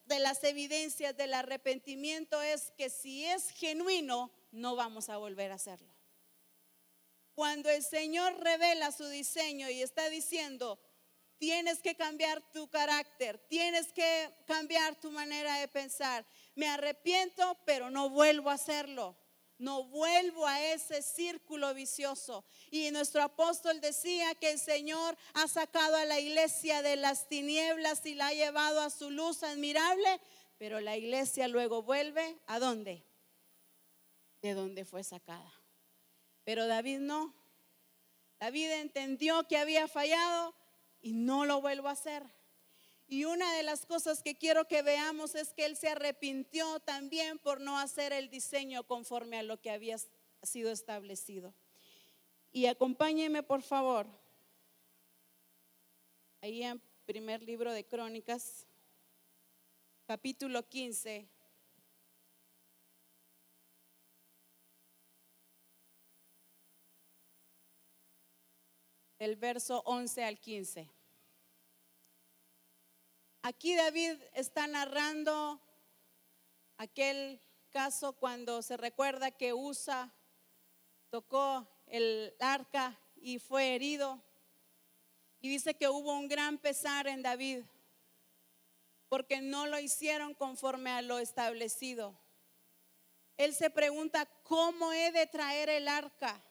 [0.04, 5.54] de las evidencias del arrepentimiento es que si es genuino, no vamos a volver a
[5.54, 5.94] hacerlo.
[7.32, 10.78] Cuando el Señor revela su diseño y está diciendo,
[11.44, 16.24] Tienes que cambiar tu carácter, tienes que cambiar tu manera de pensar.
[16.54, 19.14] Me arrepiento, pero no vuelvo a hacerlo.
[19.58, 22.46] No vuelvo a ese círculo vicioso.
[22.70, 28.06] Y nuestro apóstol decía que el Señor ha sacado a la iglesia de las tinieblas
[28.06, 30.22] y la ha llevado a su luz admirable,
[30.56, 33.04] pero la iglesia luego vuelve a dónde?
[34.40, 35.52] De donde fue sacada.
[36.44, 37.34] Pero David no.
[38.40, 40.54] David entendió que había fallado,
[41.04, 42.24] y no lo vuelvo a hacer.
[43.06, 47.38] Y una de las cosas que quiero que veamos es que él se arrepintió también
[47.38, 49.98] por no hacer el diseño conforme a lo que había
[50.42, 51.54] sido establecido.
[52.52, 54.06] Y acompáñeme por favor,
[56.40, 58.66] ahí en primer libro de Crónicas,
[60.06, 61.28] capítulo 15.
[69.24, 70.93] el verso 11 al 15.
[73.46, 75.60] Aquí David está narrando
[76.78, 80.10] aquel caso cuando se recuerda que Usa
[81.10, 84.18] tocó el arca y fue herido
[85.42, 87.64] Y dice que hubo un gran pesar en David
[89.10, 92.18] porque no lo hicieron conforme a lo establecido.
[93.36, 96.42] Él se pregunta, ¿cómo he de traer el arca?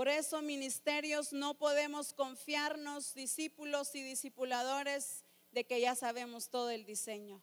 [0.00, 6.86] Por eso, ministerios, no podemos confiarnos, discípulos y discipuladores, de que ya sabemos todo el
[6.86, 7.42] diseño.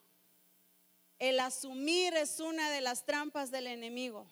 [1.20, 4.26] El asumir es una de las trampas del enemigo.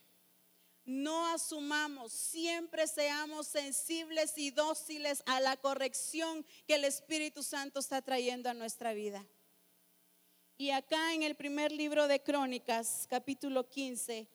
[0.84, 8.02] No asumamos, siempre seamos sensibles y dóciles a la corrección que el Espíritu Santo está
[8.02, 9.24] trayendo a nuestra vida.
[10.58, 14.26] Y acá en el primer libro de Crónicas, capítulo 15,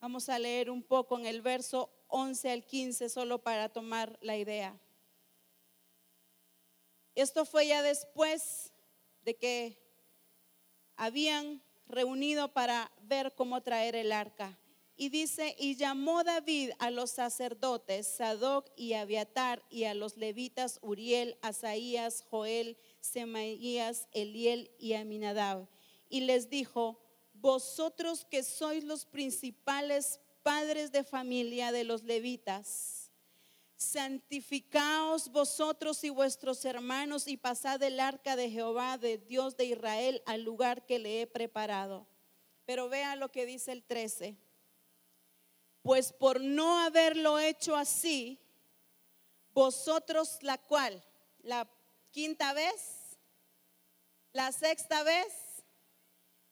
[0.00, 4.36] vamos a leer un poco en el verso 11 al 15, solo para tomar la
[4.36, 4.78] idea.
[7.14, 8.72] Esto fue ya después
[9.22, 9.78] de que
[10.96, 14.58] habían reunido para ver cómo traer el arca.
[14.96, 20.78] Y dice, y llamó David a los sacerdotes, Sadoc y Abiatar, y a los levitas
[20.82, 25.68] Uriel, Asaías, Joel, Semaías, Eliel y Aminadab.
[26.10, 27.00] Y les dijo,
[27.32, 33.10] vosotros que sois los principales padres de familia de los levitas,
[33.76, 40.22] santificaos vosotros y vuestros hermanos y pasad el arca de Jehová, de Dios de Israel,
[40.26, 42.06] al lugar que le he preparado.
[42.66, 44.38] Pero vea lo que dice el 13
[45.82, 48.38] pues por no haberlo hecho así,
[49.52, 51.02] vosotros la cual,
[51.42, 51.68] la
[52.10, 53.18] quinta vez,
[54.32, 55.32] la sexta vez,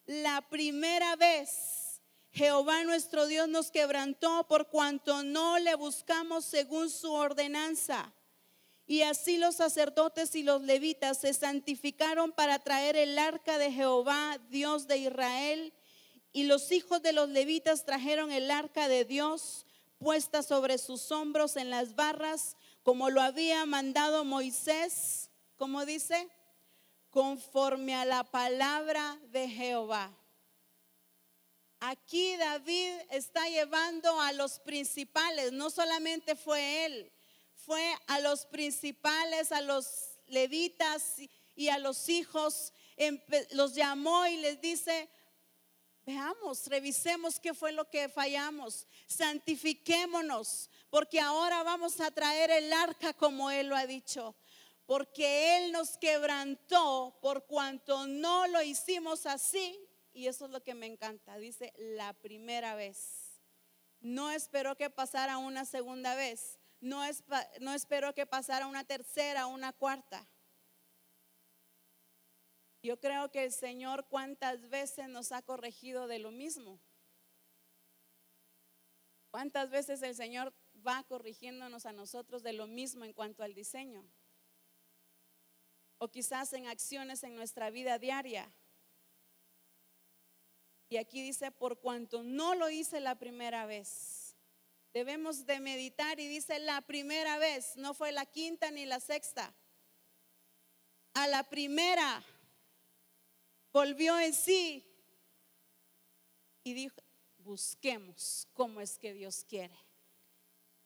[0.06, 1.87] la primera vez,
[2.32, 8.12] Jehová nuestro Dios nos quebrantó por cuanto no le buscamos según su ordenanza.
[8.86, 14.38] Y así los sacerdotes y los levitas se santificaron para traer el arca de Jehová,
[14.48, 15.74] Dios de Israel,
[16.32, 19.66] y los hijos de los levitas trajeron el arca de Dios
[19.98, 26.28] puesta sobre sus hombros en las barras, como lo había mandado Moisés, como dice,
[27.10, 30.17] conforme a la palabra de Jehová.
[31.90, 37.10] Aquí David está llevando a los principales, no solamente fue él,
[37.54, 39.86] fue a los principales, a los
[40.26, 41.14] levitas
[41.56, 42.74] y a los hijos,
[43.52, 45.08] los llamó y les dice,
[46.04, 53.14] Veamos, revisemos qué fue lo que fallamos, santifiquémonos, porque ahora vamos a traer el arca
[53.14, 54.36] como Él lo ha dicho,
[54.84, 59.87] porque Él nos quebrantó por cuanto no lo hicimos así,
[60.18, 63.40] y eso es lo que me encanta, dice la primera vez.
[64.00, 67.02] No esperó que pasara una segunda vez, no,
[67.60, 70.28] no esperó que pasara una tercera, una cuarta
[72.82, 76.80] yo creo que el Señor cuántas veces nos ha corregido de lo mismo.
[79.30, 80.54] ¿Cuántas veces el Señor
[80.86, 84.08] va corrigiéndonos a nosotros de lo mismo en cuanto al diseño?
[85.98, 88.50] O quizás en acciones en nuestra vida diaria.
[90.88, 94.36] Y aquí dice, por cuanto no lo hice la primera vez.
[94.92, 99.54] Debemos de meditar y dice la primera vez, no fue la quinta ni la sexta.
[101.14, 102.24] A la primera
[103.72, 104.84] volvió en sí
[106.64, 107.02] y dijo,
[107.38, 109.76] busquemos cómo es que Dios quiere.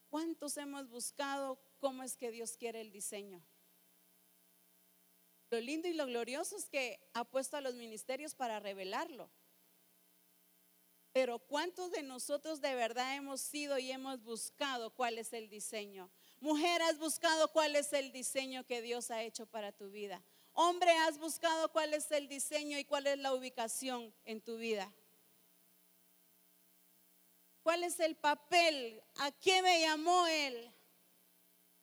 [0.09, 3.42] ¿Cuántos hemos buscado cómo es que Dios quiere el diseño?
[5.50, 9.30] Lo lindo y lo glorioso es que ha puesto a los ministerios para revelarlo.
[11.12, 16.10] Pero ¿cuántos de nosotros de verdad hemos sido y hemos buscado cuál es el diseño?
[16.40, 20.24] Mujer, has buscado cuál es el diseño que Dios ha hecho para tu vida.
[20.54, 24.92] Hombre, has buscado cuál es el diseño y cuál es la ubicación en tu vida.
[27.62, 29.02] ¿Cuál es el papel?
[29.16, 30.74] ¿A qué me llamó él?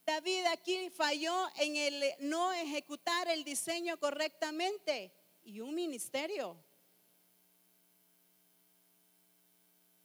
[0.06, 5.14] David aquí falló en el no ejecutar el diseño correctamente
[5.44, 6.58] y un ministerio.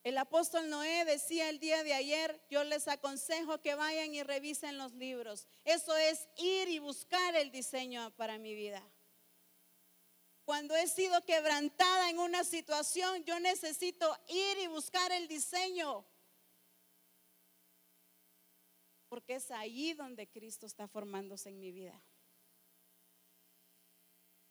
[0.05, 4.77] El apóstol Noé decía el día de ayer, yo les aconsejo que vayan y revisen
[4.77, 5.47] los libros.
[5.65, 8.87] Eso es ir y buscar el diseño para mi vida.
[10.45, 16.05] Cuando he sido quebrantada en una situación, yo necesito ir y buscar el diseño.
[19.09, 21.99] Porque es ahí donde Cristo está formándose en mi vida.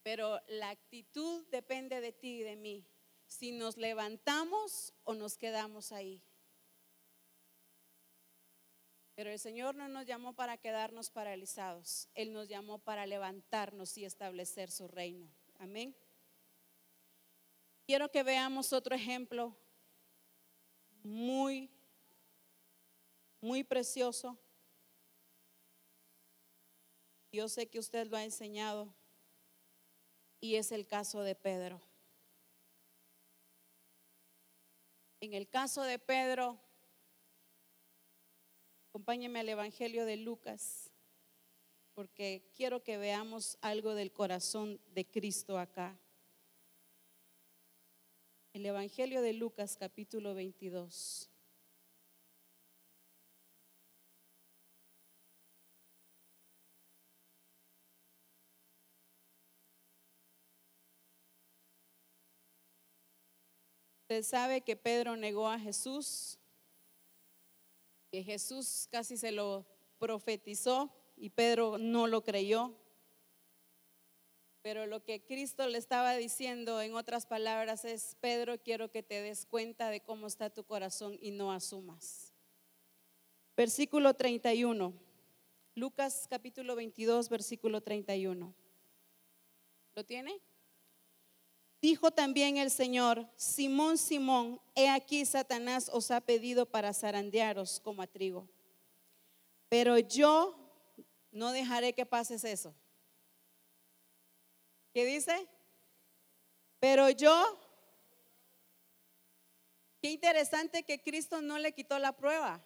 [0.01, 2.87] Pero la actitud depende de ti y de mí
[3.33, 6.21] si nos levantamos o nos quedamos ahí.
[9.15, 14.05] Pero el Señor no nos llamó para quedarnos paralizados, Él nos llamó para levantarnos y
[14.05, 15.29] establecer su reino.
[15.59, 15.95] Amén.
[17.85, 19.55] Quiero que veamos otro ejemplo
[21.03, 21.69] muy,
[23.41, 24.39] muy precioso
[27.33, 28.93] Yo sé que usted lo ha enseñado
[30.39, 31.81] y es el caso de Pedro.
[35.23, 36.59] En el caso de Pedro,
[38.89, 40.91] acompáñeme al Evangelio de Lucas,
[41.93, 45.97] porque quiero que veamos algo del corazón de Cristo acá.
[48.51, 51.32] El Evangelio de Lucas capítulo 22.
[64.13, 66.37] Usted sabe que Pedro negó a Jesús,
[68.11, 69.65] que Jesús casi se lo
[69.97, 72.77] profetizó y Pedro no lo creyó.
[74.61, 79.19] Pero lo que Cristo le estaba diciendo en otras palabras es, Pedro, quiero que te
[79.19, 82.31] des cuenta de cómo está tu corazón y no asumas.
[83.57, 84.93] Versículo 31.
[85.73, 88.53] Lucas capítulo 22, versículo 31.
[89.95, 90.39] ¿Lo tiene?
[91.83, 98.01] Dijo también el Señor, Simón, Simón, he aquí Satanás os ha pedido para zarandearos como
[98.01, 98.47] a trigo.
[99.67, 100.55] Pero yo
[101.33, 102.73] no dejaré que pases eso.
[104.93, 105.45] ¿Qué dice?
[106.79, 107.59] Pero yo,
[110.01, 112.65] qué interesante que Cristo no le quitó la prueba.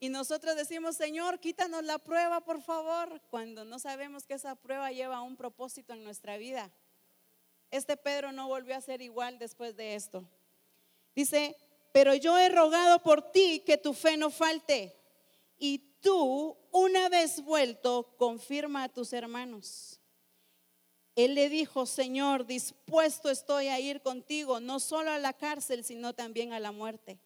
[0.00, 4.92] Y nosotros decimos, Señor, quítanos la prueba, por favor, cuando no sabemos que esa prueba
[4.92, 6.70] lleva un propósito en nuestra vida.
[7.70, 10.24] Este Pedro no volvió a ser igual después de esto.
[11.14, 11.56] Dice,
[11.92, 14.94] pero yo he rogado por ti que tu fe no falte.
[15.58, 20.00] Y tú, una vez vuelto, confirma a tus hermanos.
[21.14, 26.12] Él le dijo, Señor, dispuesto estoy a ir contigo, no solo a la cárcel, sino
[26.12, 27.18] también a la muerte.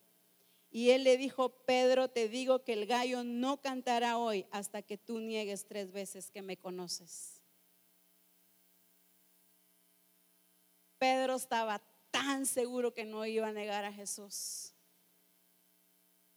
[0.71, 4.97] Y él le dijo, Pedro, te digo que el gallo no cantará hoy hasta que
[4.97, 7.40] tú niegues tres veces que me conoces.
[11.01, 14.75] Pedro estaba tan seguro que no iba a negar a Jesús.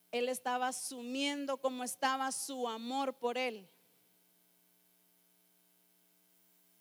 [0.09, 3.70] Él estaba asumiendo cómo estaba su amor por él.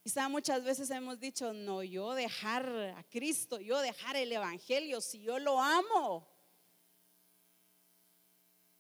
[0.04, 5.20] Quizá muchas veces hemos dicho, no, yo dejar a Cristo, yo dejar el Evangelio, si
[5.20, 6.28] yo lo amo.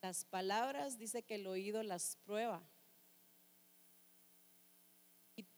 [0.00, 2.62] Las palabras dice que el oído las prueba.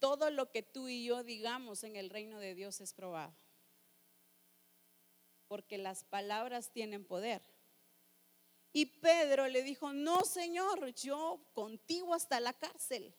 [0.04, 3.34] Todo lo que tú y yo digamos en el reino de Dios es probado.
[5.48, 7.40] Porque las palabras tienen poder.
[8.74, 13.14] Y Pedro le dijo, no, Señor, yo contigo hasta la cárcel.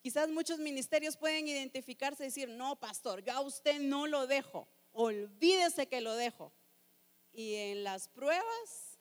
[0.00, 4.68] Quizás muchos ministerios pueden identificarse y decir, no, pastor, yo a usted no lo dejo.
[4.92, 6.52] Olvídese que lo dejo.
[7.32, 9.00] Y en las pruebas,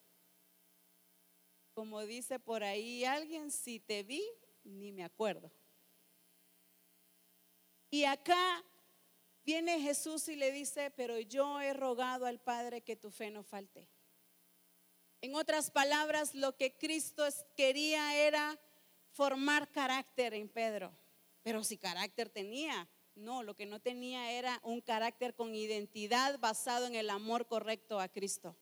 [1.76, 4.28] como dice por ahí alguien, si te vi,
[4.64, 5.52] ni me acuerdo.
[7.90, 8.64] Y acá
[9.46, 13.44] viene Jesús y le dice, pero yo he rogado al Padre que tu fe no
[13.44, 13.88] falte.
[15.22, 17.24] En otras palabras, lo que Cristo
[17.56, 18.60] quería era
[19.12, 20.94] formar carácter en Pedro.
[21.42, 26.86] Pero si carácter tenía, no, lo que no tenía era un carácter con identidad basado
[26.86, 28.56] en el amor correcto a Cristo.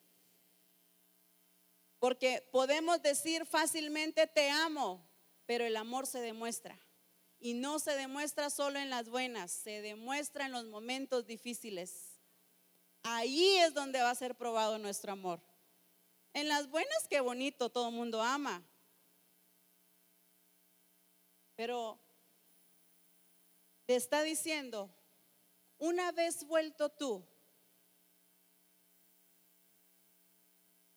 [2.00, 5.06] Porque podemos decir fácilmente te amo,
[5.46, 6.80] pero el amor se demuestra.
[7.46, 12.20] Y no se demuestra solo en las buenas, se demuestra en los momentos difíciles.
[13.04, 15.40] Ahí es donde va a ser probado nuestro amor.
[16.34, 18.64] En las buenas, qué bonito, todo el mundo ama.
[21.56, 22.00] Pero
[23.86, 24.90] le está diciendo,
[25.78, 27.24] una vez vuelto tú,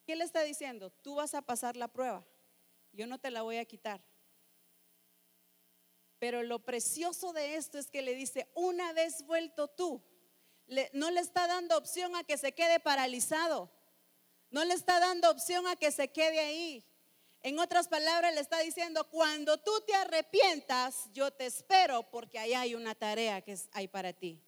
[0.07, 0.89] ¿qué le está diciendo?
[0.89, 2.25] Tú vas a pasar la prueba,
[2.93, 4.08] yo no te la voy a quitar.
[6.19, 10.03] Pero lo precioso de esto es que le dice, una vez vuelto tú,
[10.93, 13.71] no le está dando opción a que se quede paralizado,
[14.51, 16.85] no le está dando opción a que se quede ahí.
[17.43, 22.53] En otras palabras, le está diciendo, cuando tú te arrepientas, yo te espero porque ahí
[22.53, 24.43] hay una tarea que hay para ti.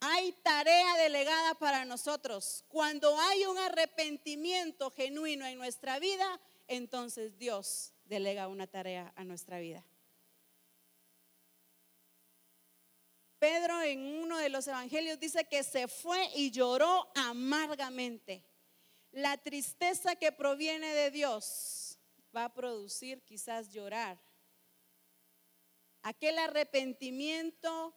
[0.00, 2.64] Hay tarea delegada para nosotros.
[2.68, 9.58] Cuando hay un arrepentimiento genuino en nuestra vida, entonces Dios delega una tarea a nuestra
[9.58, 9.84] vida.
[13.44, 18.42] Pedro en uno de los evangelios dice que se fue y lloró amargamente.
[19.10, 21.98] La tristeza que proviene de Dios
[22.34, 24.18] va a producir quizás llorar.
[26.00, 27.94] Aquel arrepentimiento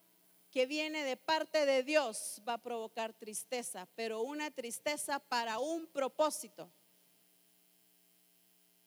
[0.52, 5.88] que viene de parte de Dios va a provocar tristeza, pero una tristeza para un
[5.88, 6.70] propósito.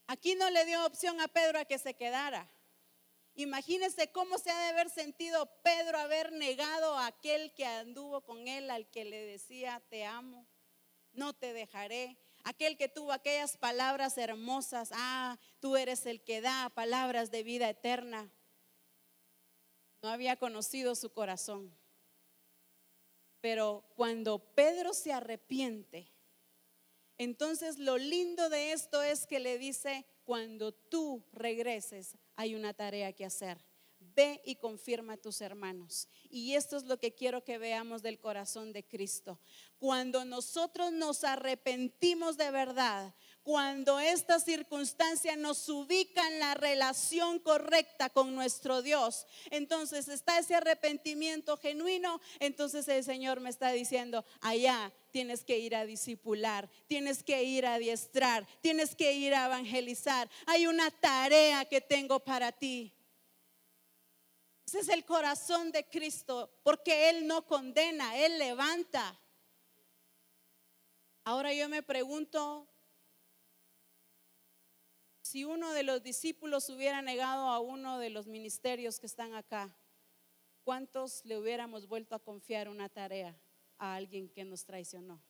[0.08, 2.46] Aquí no le dio opción a Pedro a que se quedara.
[3.40, 8.46] Imagínese cómo se ha de haber sentido Pedro haber negado a aquel que anduvo con
[8.48, 10.46] él, al que le decía, te amo,
[11.12, 12.18] no te dejaré.
[12.44, 17.70] Aquel que tuvo aquellas palabras hermosas, ah, tú eres el que da palabras de vida
[17.70, 18.30] eterna.
[20.02, 21.74] No había conocido su corazón.
[23.40, 26.12] Pero cuando Pedro se arrepiente,
[27.16, 33.12] entonces lo lindo de esto es que le dice, cuando tú regreses hay una tarea
[33.12, 33.58] que hacer.
[33.98, 36.08] Ve y confirma a tus hermanos.
[36.30, 39.38] Y esto es lo que quiero que veamos del corazón de Cristo.
[39.78, 48.08] Cuando nosotros nos arrepentimos de verdad, cuando esta circunstancia nos ubica en la relación correcta
[48.08, 54.92] con nuestro Dios, entonces está ese arrepentimiento genuino, entonces el Señor me está diciendo, allá
[55.10, 60.28] tienes que ir a discipular, tienes que ir a adiestrar, tienes que ir a evangelizar.
[60.46, 62.92] Hay una tarea que tengo para ti.
[64.66, 69.18] Ese es el corazón de Cristo, porque Él no condena, Él levanta.
[71.24, 72.68] Ahora yo me pregunto,
[75.22, 79.76] si uno de los discípulos hubiera negado a uno de los ministerios que están acá,
[80.62, 83.36] ¿cuántos le hubiéramos vuelto a confiar una tarea
[83.80, 85.20] a alguien que nos traicionó?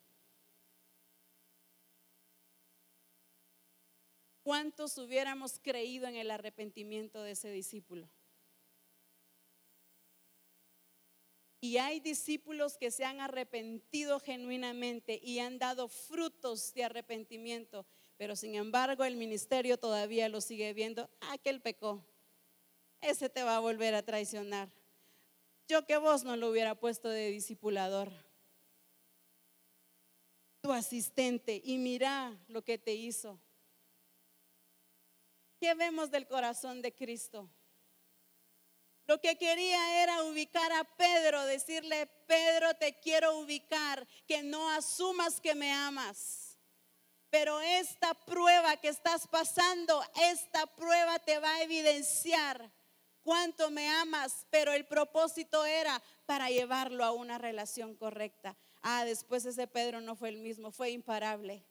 [4.42, 8.10] ¿Cuántos hubiéramos creído en el arrepentimiento de ese discípulo?
[11.62, 17.86] Y hay discípulos que se han arrepentido genuinamente y han dado frutos de arrepentimiento
[18.20, 22.04] pero sin embargo el ministerio todavía lo sigue viendo, aquel ah, pecó,
[23.00, 24.68] ese te va a volver a traicionar.
[25.66, 28.12] Yo que vos no lo hubiera puesto de discipulador,
[30.60, 33.40] tu asistente, y mira lo que te hizo.
[35.58, 37.50] ¿Qué vemos del corazón de Cristo?
[39.06, 45.40] Lo que quería era ubicar a Pedro, decirle, Pedro, te quiero ubicar, que no asumas
[45.40, 46.50] que me amas
[47.30, 50.02] pero esta prueba que estás pasando,
[50.32, 52.70] esta prueba te va a evidenciar
[53.22, 58.56] cuánto me amas, pero el propósito era para llevarlo a una relación correcta.
[58.82, 61.64] Ah, después ese Pedro no fue el mismo, fue imparable.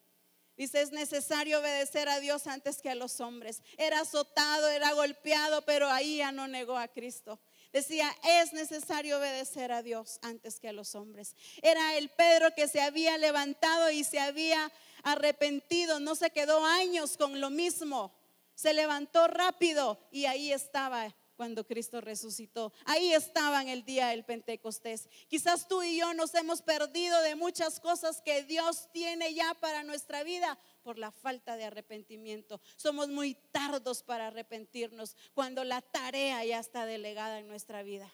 [0.59, 3.61] Dice, es necesario obedecer a Dios antes que a los hombres.
[3.77, 7.39] Era azotado, era golpeado, pero ahí ya no negó a Cristo.
[7.71, 11.35] Decía, es necesario obedecer a Dios antes que a los hombres.
[11.61, 14.69] Era el Pedro que se había levantado y se había
[15.03, 18.11] arrepentido, no se quedó años con lo mismo,
[18.53, 22.73] se levantó rápido y ahí estaba cuando Cristo resucitó.
[22.83, 25.07] Ahí estaba en el día del Pentecostés.
[25.29, 29.83] Quizás tú y yo nos hemos perdido de muchas cosas que Dios tiene ya para
[29.83, 32.59] nuestra vida por la falta de arrepentimiento.
[32.75, 38.13] Somos muy tardos para arrepentirnos cuando la tarea ya está delegada en nuestra vida.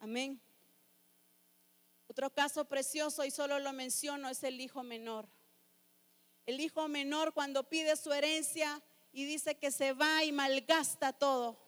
[0.00, 0.42] Amén.
[2.08, 5.28] Otro caso precioso, y solo lo menciono, es el hijo menor.
[6.44, 11.63] El hijo menor cuando pide su herencia y dice que se va y malgasta todo.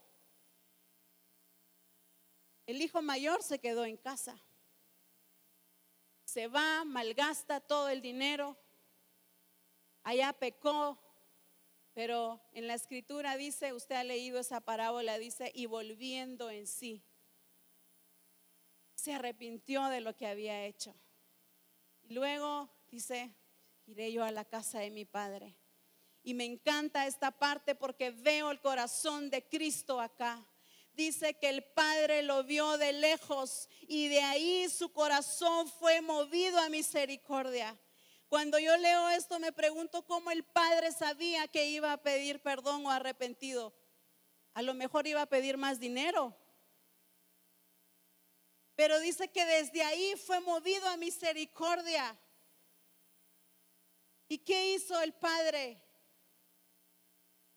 [2.67, 4.43] El hijo mayor se quedó en casa.
[6.25, 8.57] Se va, malgasta todo el dinero.
[10.03, 11.01] Allá pecó,
[11.95, 17.03] pero en la escritura dice, usted ha leído esa parábola, dice, y volviendo en sí,
[18.95, 20.95] se arrepintió de lo que había hecho.
[22.03, 23.35] Y luego dice,
[23.87, 25.57] iré yo a la casa de mi padre.
[26.23, 30.45] Y me encanta esta parte porque veo el corazón de Cristo acá.
[30.97, 36.59] Dice que el Padre lo vio de lejos y de ahí su corazón fue movido
[36.59, 37.79] a misericordia.
[38.29, 42.87] Cuando yo leo esto me pregunto cómo el Padre sabía que iba a pedir perdón
[42.87, 43.75] o arrepentido.
[44.55, 46.35] A lo mejor iba a pedir más dinero.
[48.75, 52.19] Pero dice que desde ahí fue movido a misericordia.
[54.29, 55.79] ¿Y qué hizo el padre?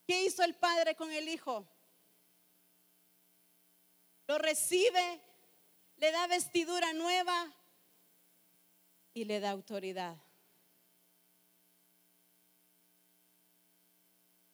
[0.06, 1.66] ¿Qué hizo el padre con el hijo?
[4.30, 5.20] Lo recibe,
[5.98, 7.52] le da vestidura nueva
[9.12, 10.16] y le da autoridad.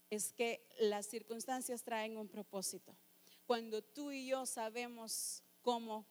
[0.09, 2.95] Es que las circunstancias traen un propósito.
[3.45, 6.07] Cuando tú y yo sabemos cómo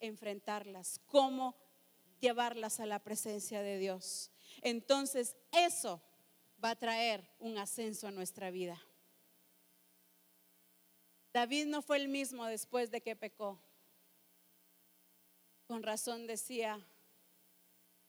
[0.00, 1.56] enfrentarlas, cómo
[2.18, 6.00] llevarlas a la presencia de Dios entonces eso
[6.62, 8.80] va a traer un ascenso a nuestra vida.
[11.34, 13.58] David no fue el mismo después de que pecó.
[15.66, 16.80] Con razón decía,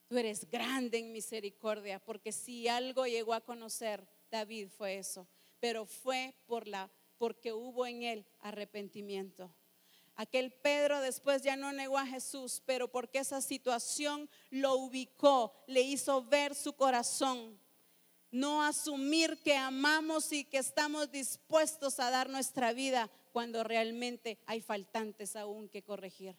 [0.07, 5.28] tú eres grande en misericordia, porque si algo llegó a conocer David fue eso,
[5.59, 9.51] pero fue por la porque hubo en él arrepentimiento.
[10.15, 15.82] Aquel Pedro después ya no negó a Jesús, pero porque esa situación lo ubicó, le
[15.82, 17.59] hizo ver su corazón.
[18.32, 24.61] No asumir que amamos y que estamos dispuestos a dar nuestra vida cuando realmente hay
[24.61, 26.38] faltantes aún que corregir.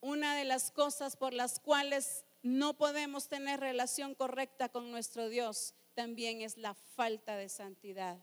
[0.00, 5.74] Una de las cosas por las cuales no podemos tener relación correcta con nuestro Dios
[5.94, 8.18] también es la falta de santidad.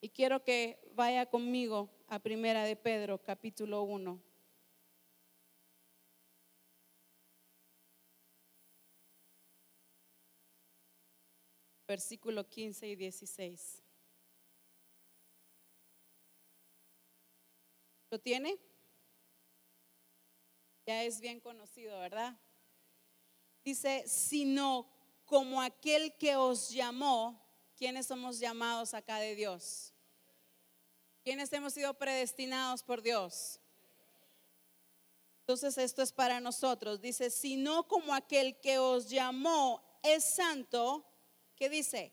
[0.00, 4.27] Y quiero que vaya conmigo a Primera de Pedro, capítulo 1.
[11.88, 13.82] Versículo 15 y 16.
[18.10, 18.56] ¿Lo tiene?
[20.86, 22.38] Ya es bien conocido, ¿verdad?
[23.64, 24.88] Dice, sino
[25.26, 29.92] como aquel que os llamó ¿Quiénes somos llamados acá de Dios?
[31.22, 33.60] ¿Quiénes hemos sido predestinados por Dios?
[35.42, 37.00] Entonces esto es para nosotros.
[37.00, 41.07] Dice, si no como aquel que os llamó es santo,
[41.58, 42.12] ¿qué dice?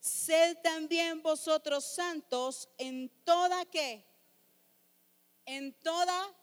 [0.00, 4.04] Sed también vosotros santos en toda qué?
[5.44, 6.34] En toda,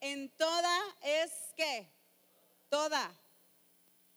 [0.00, 1.92] en toda es qué?
[2.68, 3.12] Toda.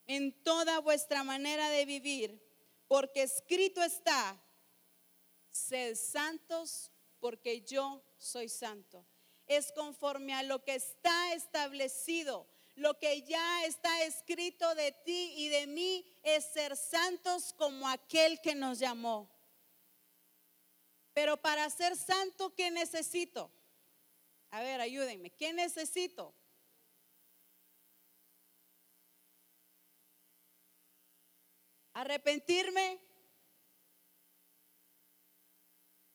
[0.07, 2.51] En toda vuestra manera de vivir
[2.91, 4.37] porque escrito está,
[5.49, 6.91] sed santos
[7.21, 9.07] porque yo soy santo.
[9.47, 12.49] Es conforme a lo que está establecido,
[12.81, 18.41] lo que ya está escrito de ti y de mí es ser santos como aquel
[18.41, 19.29] que nos llamó.
[21.13, 23.51] Pero para ser santo, ¿qué necesito?
[24.49, 26.33] A ver, ayúdenme, ¿qué necesito?
[31.93, 32.99] arrepentirme.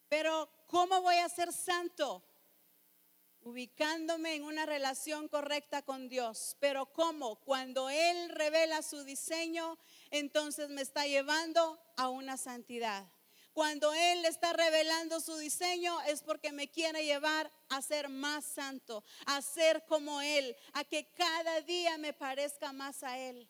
[0.09, 2.23] Pero ¿cómo voy a ser santo?
[3.47, 6.57] Ubicándome en una relación correcta con Dios.
[6.59, 7.37] Pero ¿cómo?
[7.37, 9.79] Cuando Él revela su diseño,
[10.11, 13.07] entonces me está llevando a una santidad.
[13.53, 19.05] Cuando Él está revelando su diseño es porque me quiere llevar a ser más santo,
[19.27, 23.49] a ser como Él, a que cada día me parezca más a Él.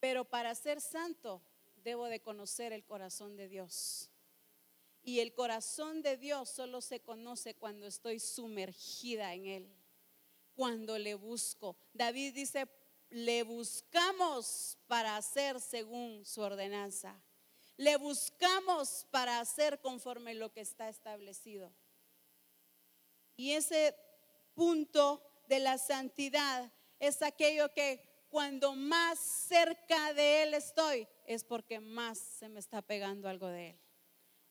[0.00, 1.40] Pero para ser santo
[1.76, 4.10] debo de conocer el corazón de Dios.
[5.04, 9.76] Y el corazón de Dios solo se conoce cuando estoy sumergida en Él,
[10.54, 11.76] cuando le busco.
[11.92, 12.66] David dice,
[13.10, 17.22] le buscamos para hacer según su ordenanza.
[17.76, 21.70] Le buscamos para hacer conforme lo que está establecido.
[23.36, 23.94] Y ese
[24.54, 31.78] punto de la santidad es aquello que cuando más cerca de Él estoy, es porque
[31.78, 33.83] más se me está pegando algo de Él.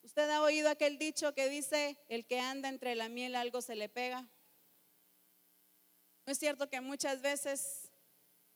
[0.03, 3.75] ¿Usted ha oído aquel dicho que dice, el que anda entre la miel algo se
[3.75, 4.27] le pega?
[6.25, 7.89] ¿No es cierto que muchas veces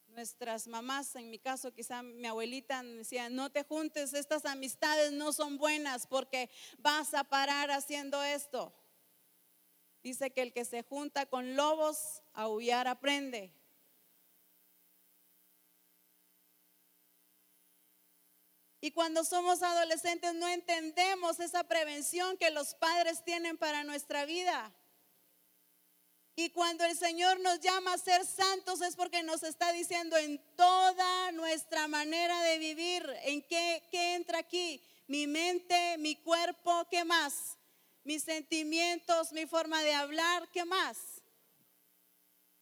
[0.08, 5.32] nuestras mamás, en mi caso quizá mi abuelita decía, no te juntes, estas amistades no
[5.32, 8.74] son buenas porque vas a parar haciendo esto?
[10.02, 13.57] Dice que el que se junta con lobos, aullar aprende.
[18.80, 24.72] Y cuando somos adolescentes no entendemos esa prevención que los padres tienen para nuestra vida.
[26.36, 30.40] Y cuando el Señor nos llama a ser santos es porque nos está diciendo en
[30.54, 37.04] toda nuestra manera de vivir, en qué, qué entra aquí, mi mente, mi cuerpo, ¿qué
[37.04, 37.58] más?
[38.04, 40.96] Mis sentimientos, mi forma de hablar, ¿qué más?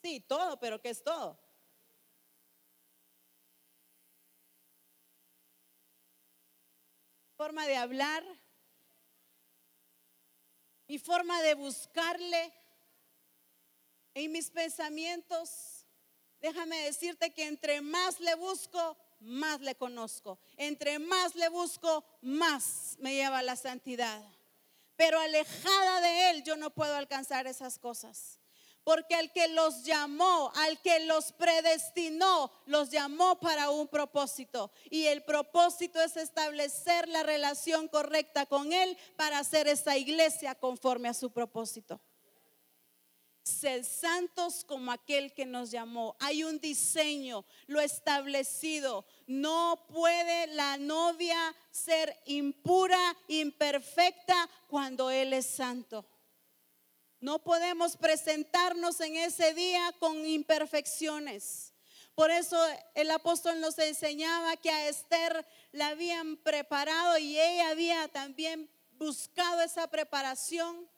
[0.03, 1.39] Sí, todo, pero ¿qué es todo?
[7.37, 8.24] Forma de hablar,
[10.89, 12.53] mi forma de buscarle
[14.14, 15.84] en mis pensamientos.
[16.41, 20.39] Déjame decirte que entre más le busco, más le conozco.
[20.57, 24.22] Entre más le busco, más me lleva a la santidad.
[24.97, 28.39] Pero alejada de Él yo no puedo alcanzar esas cosas.
[28.87, 34.70] Porque al que los llamó, al que los predestinó, los llamó para un propósito.
[34.91, 41.09] Y el propósito es establecer la relación correcta con Él para hacer esa iglesia conforme
[41.09, 42.01] a su propósito.
[43.43, 46.14] Ser santos como aquel que nos llamó.
[46.20, 49.05] Hay un diseño, lo establecido.
[49.26, 56.07] No puede la novia ser impura, imperfecta cuando Él es santo.
[57.21, 61.73] No podemos presentarnos en ese día con imperfecciones,
[62.14, 62.59] Por eso
[62.95, 69.61] el apóstol nos enseñaba que a Esther la habían preparado y ella había también buscado
[69.61, 70.89] esa preparación.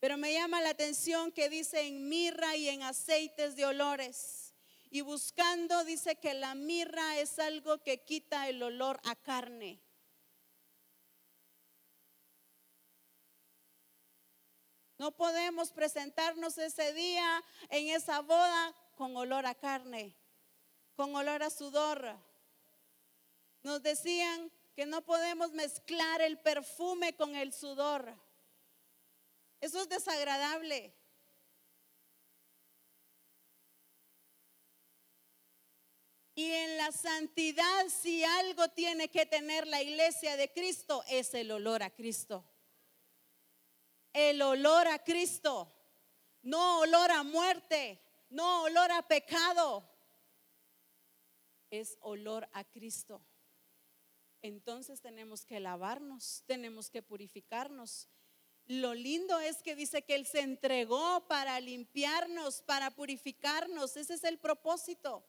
[0.00, 4.52] Pero me llama la atención que dice en mirra y en aceites de olores.
[4.90, 9.80] Y buscando dice que la mirra es algo que quita el olor a carne.
[15.00, 20.14] No podemos presentarnos ese día en esa boda con olor a carne,
[20.94, 22.18] con olor a sudor.
[23.62, 28.14] Nos decían que no podemos mezclar el perfume con el sudor.
[29.62, 30.94] Eso es desagradable.
[36.34, 41.50] Y en la santidad, si algo tiene que tener la iglesia de Cristo, es el
[41.52, 42.44] olor a Cristo
[44.12, 45.72] el olor a Cristo,
[46.42, 48.00] no olor a muerte,
[48.30, 49.84] no olor a pecado,
[51.70, 53.22] es olor a Cristo.
[54.42, 58.08] Entonces tenemos que lavarnos, tenemos que purificarnos.
[58.66, 63.96] Lo lindo es que dice que Él se entregó para limpiarnos, para purificarnos.
[63.96, 65.24] Ese es el propósito.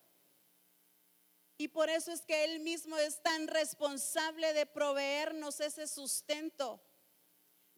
[1.58, 6.80] Y por eso es que Él mismo es tan responsable de proveernos ese sustento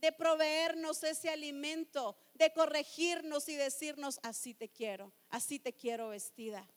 [0.05, 6.69] de proveernos ese alimento, de corregirnos y decirnos, así te quiero, así te quiero vestida,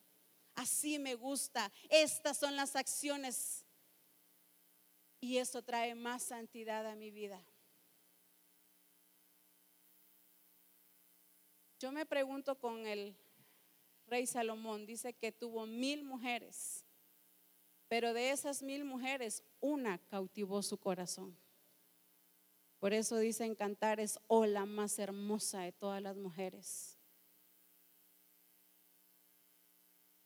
[0.56, 3.66] así me gusta, estas son las acciones.
[5.20, 7.44] Y eso trae más santidad a mi vida.
[11.80, 13.14] Yo me pregunto con el
[14.06, 16.86] rey Salomón, dice que tuvo mil mujeres,
[17.90, 21.38] pero de esas mil mujeres, una cautivó su corazón.
[22.80, 26.98] Por eso dicen cantar es oh la más hermosa de todas las mujeres.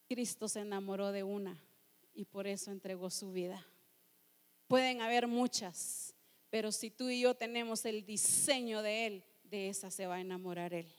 [0.07, 1.57] Cristo se enamoró de una
[2.13, 3.65] y por eso entregó su vida.
[4.67, 6.13] Pueden haber muchas,
[6.49, 10.21] pero si tú y yo tenemos el diseño de Él, de esa se va a
[10.21, 10.91] enamorar Él.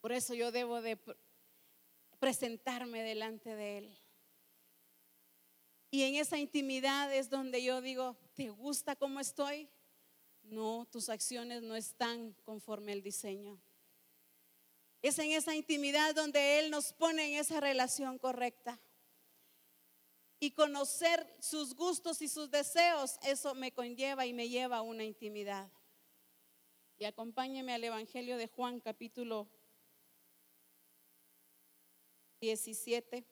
[0.00, 0.98] Por eso yo debo de
[2.18, 3.98] presentarme delante de Él.
[5.90, 9.68] Y en esa intimidad es donde yo digo, ¿te gusta cómo estoy?
[10.42, 13.60] No, tus acciones no están conforme al diseño.
[15.02, 18.78] Es en esa intimidad donde Él nos pone en esa relación correcta.
[20.38, 25.04] Y conocer sus gustos y sus deseos, eso me conlleva y me lleva a una
[25.04, 25.70] intimidad.
[26.98, 29.48] Y acompáñeme al Evangelio de Juan capítulo
[32.40, 33.24] 17.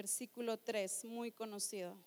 [0.00, 2.02] Versículo 3, muy conocido.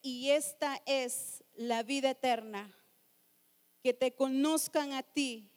[0.00, 2.74] y esta es la vida eterna,
[3.82, 5.50] que te conozcan a ti,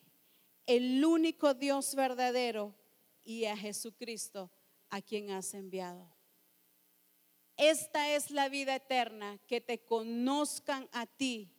[0.65, 2.75] el único Dios verdadero,
[3.23, 4.51] y a Jesucristo,
[4.89, 6.13] a quien has enviado.
[7.55, 11.49] Esta es la vida eterna, que te conozcan a ti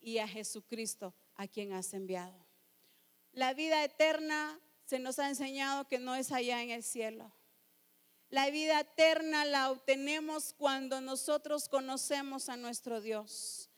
[0.00, 2.46] y a Jesucristo, a quien has enviado.
[3.32, 7.32] La vida eterna se nos ha enseñado que no es allá en el cielo.
[8.28, 13.68] La vida eterna la obtenemos cuando nosotros conocemos a nuestro Dios.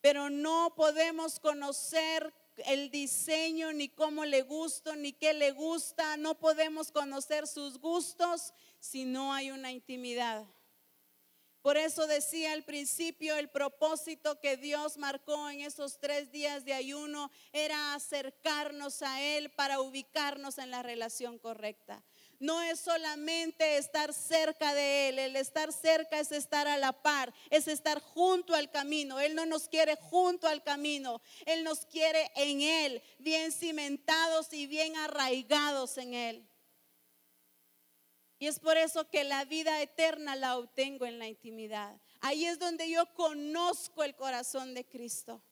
[0.00, 2.32] Pero no podemos conocer
[2.66, 6.16] el diseño, ni cómo le gusta, ni qué le gusta.
[6.16, 10.46] No podemos conocer sus gustos si no hay una intimidad.
[11.62, 16.72] Por eso decía al principio, el propósito que Dios marcó en esos tres días de
[16.72, 22.02] ayuno era acercarnos a Él para ubicarnos en la relación correcta.
[22.38, 27.34] No es solamente estar cerca de Él, el estar cerca es estar a la par,
[27.50, 29.18] es estar junto al camino.
[29.18, 34.66] Él no nos quiere junto al camino, Él nos quiere en Él, bien cimentados y
[34.66, 36.47] bien arraigados en Él.
[38.38, 42.00] Y es por eso que la vida eterna la obtengo en la intimidad.
[42.20, 45.42] Ahí es donde yo conozco el corazón de Cristo.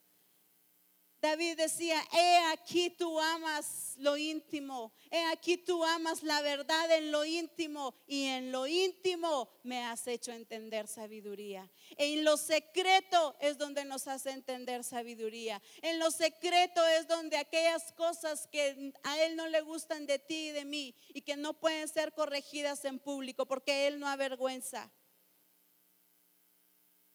[1.26, 7.10] David decía, he aquí tú amas lo íntimo, he aquí tú amas la verdad en
[7.10, 11.68] lo íntimo y en lo íntimo me has hecho entender sabiduría.
[11.96, 15.60] En lo secreto es donde nos hace entender sabiduría.
[15.82, 20.50] En lo secreto es donde aquellas cosas que a Él no le gustan de ti
[20.50, 24.92] y de mí y que no pueden ser corregidas en público porque Él no avergüenza.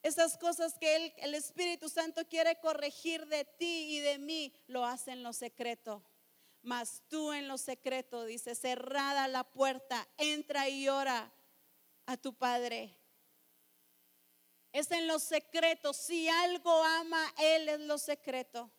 [0.04, 5.12] Esas cosas que el Espíritu Santo quiere corregir de ti y de mí, lo hace
[5.12, 6.04] en lo secreto.
[6.64, 11.32] Mas tú en lo secreto, dice, cerrada la puerta, entra y ora
[12.06, 12.96] a tu Padre.
[14.72, 15.98] Es en los secretos.
[15.98, 18.72] Si algo ama, Él es lo secreto.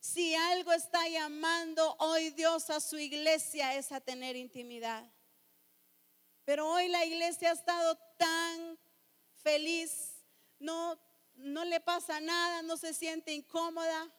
[0.00, 5.04] Si algo está llamando hoy Dios a su iglesia es a tener intimidad.
[6.44, 8.78] Pero hoy la iglesia ha estado tan
[9.42, 10.19] feliz,
[10.60, 11.00] no,
[11.34, 14.14] no le pasa nada, no se siente incómoda.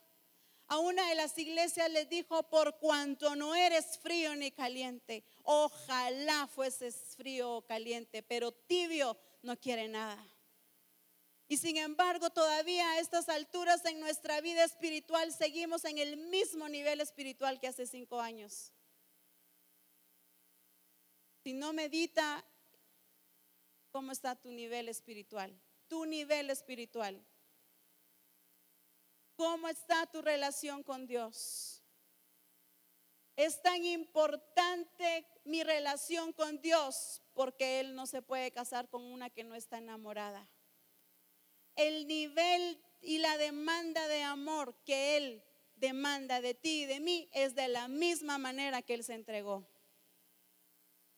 [0.67, 6.47] A una de las iglesias les dijo, por cuanto no eres frío ni caliente, ojalá
[6.47, 10.25] fueses frío o caliente, pero tibio no quiere nada.
[11.49, 16.69] Y sin embargo, todavía a estas alturas en nuestra vida espiritual seguimos en el mismo
[16.69, 18.71] nivel espiritual que hace cinco años.
[21.43, 22.45] Si no medita,
[23.91, 25.53] ¿cómo está tu nivel espiritual?
[25.91, 27.21] Tu nivel espiritual.
[29.35, 31.83] ¿Cómo está tu relación con Dios?
[33.35, 39.29] Es tan importante mi relación con Dios porque Él no se puede casar con una
[39.29, 40.49] que no está enamorada
[41.75, 45.43] el nivel y la demanda de amor que Él
[45.75, 49.67] demanda de ti y de mí es de la misma manera que Él se entregó.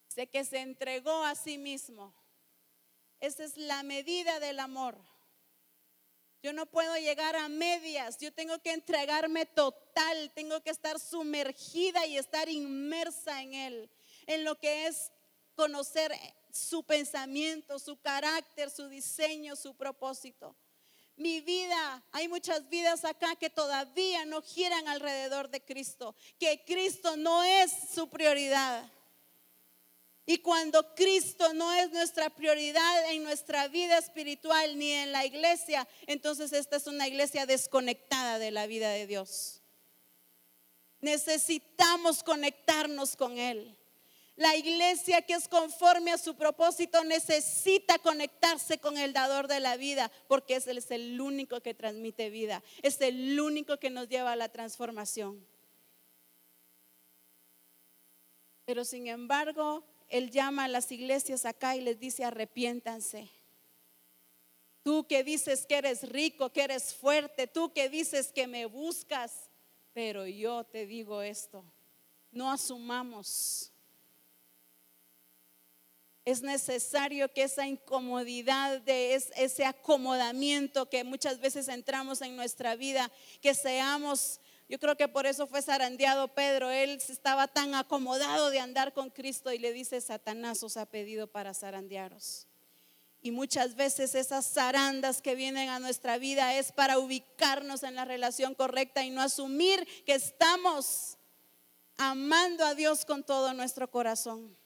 [0.07, 2.13] Sé que se entregó a sí mismo.
[3.23, 4.97] Esa es la medida del amor.
[6.41, 12.05] Yo no puedo llegar a medias, yo tengo que entregarme total, tengo que estar sumergida
[12.05, 13.89] y estar inmersa en Él,
[14.27, 15.09] en lo que es
[15.55, 16.13] conocer
[16.51, 20.53] su pensamiento, su carácter, su diseño, su propósito.
[21.15, 27.15] Mi vida, hay muchas vidas acá que todavía no giran alrededor de Cristo, que Cristo
[27.15, 28.83] no es su prioridad.
[30.25, 35.87] Y cuando Cristo no es nuestra prioridad en nuestra vida espiritual ni en la iglesia,
[36.07, 39.61] entonces esta es una iglesia desconectada de la vida de Dios.
[41.01, 43.77] Necesitamos conectarnos con Él.
[44.37, 49.75] La iglesia que es conforme a su propósito necesita conectarse con el dador de la
[49.75, 54.31] vida, porque Él es el único que transmite vida, es el único que nos lleva
[54.31, 55.45] a la transformación.
[58.65, 59.83] Pero sin embargo,
[60.13, 63.31] Él llama a las iglesias acá y les dice, arrepiéntanse.
[64.83, 69.49] Tú que dices que eres rico, que eres fuerte, tú que dices que me buscas,
[69.91, 71.65] pero yo te digo esto,
[72.31, 73.73] no asumamos
[76.25, 83.11] es necesario que esa incomodidad, de ese acomodamiento que muchas veces entramos en nuestra vida,
[83.41, 84.39] que seamos,
[84.69, 89.09] yo creo que por eso fue zarandeado Pedro, él estaba tan acomodado de andar con
[89.09, 92.47] Cristo y le dice, Satanás os ha pedido para zarandearos.
[93.21, 98.03] Y muchas veces esas zarandas que vienen a nuestra vida es para ubicarnos en la
[98.03, 101.17] relación correcta y no asumir que estamos
[101.97, 104.57] amando a Dios con todo nuestro corazón.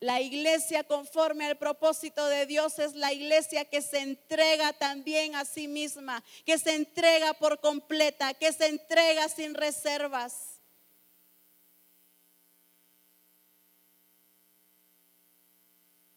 [0.00, 5.44] La iglesia conforme al propósito de Dios es la iglesia que se entrega también a
[5.44, 10.60] sí misma, que se entrega por completa, que se entrega sin reservas.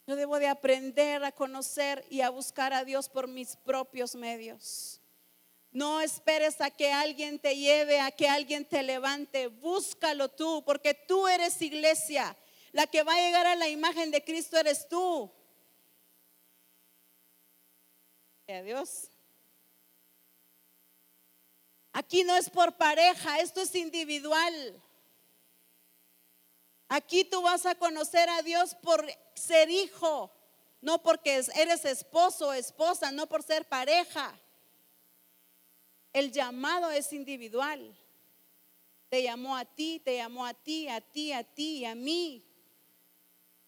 [0.05, 4.99] Yo debo de aprender a conocer y a buscar a Dios por mis propios medios.
[5.71, 9.47] No esperes a que alguien te lleve, a que alguien te levante.
[9.47, 12.35] Búscalo tú, porque tú eres iglesia.
[12.71, 15.29] La que va a llegar a la imagen de Cristo eres tú.
[18.47, 19.09] Adiós.
[21.93, 24.81] Aquí no es por pareja, esto es individual.
[26.87, 30.31] Aquí tú vas a conocer a Dios por ser hijo,
[30.81, 34.37] no porque eres esposo o esposa, no por ser pareja.
[36.13, 37.97] El llamado es individual.
[39.09, 42.50] Te llamó a ti, te llamó a ti, a ti, a ti, a mí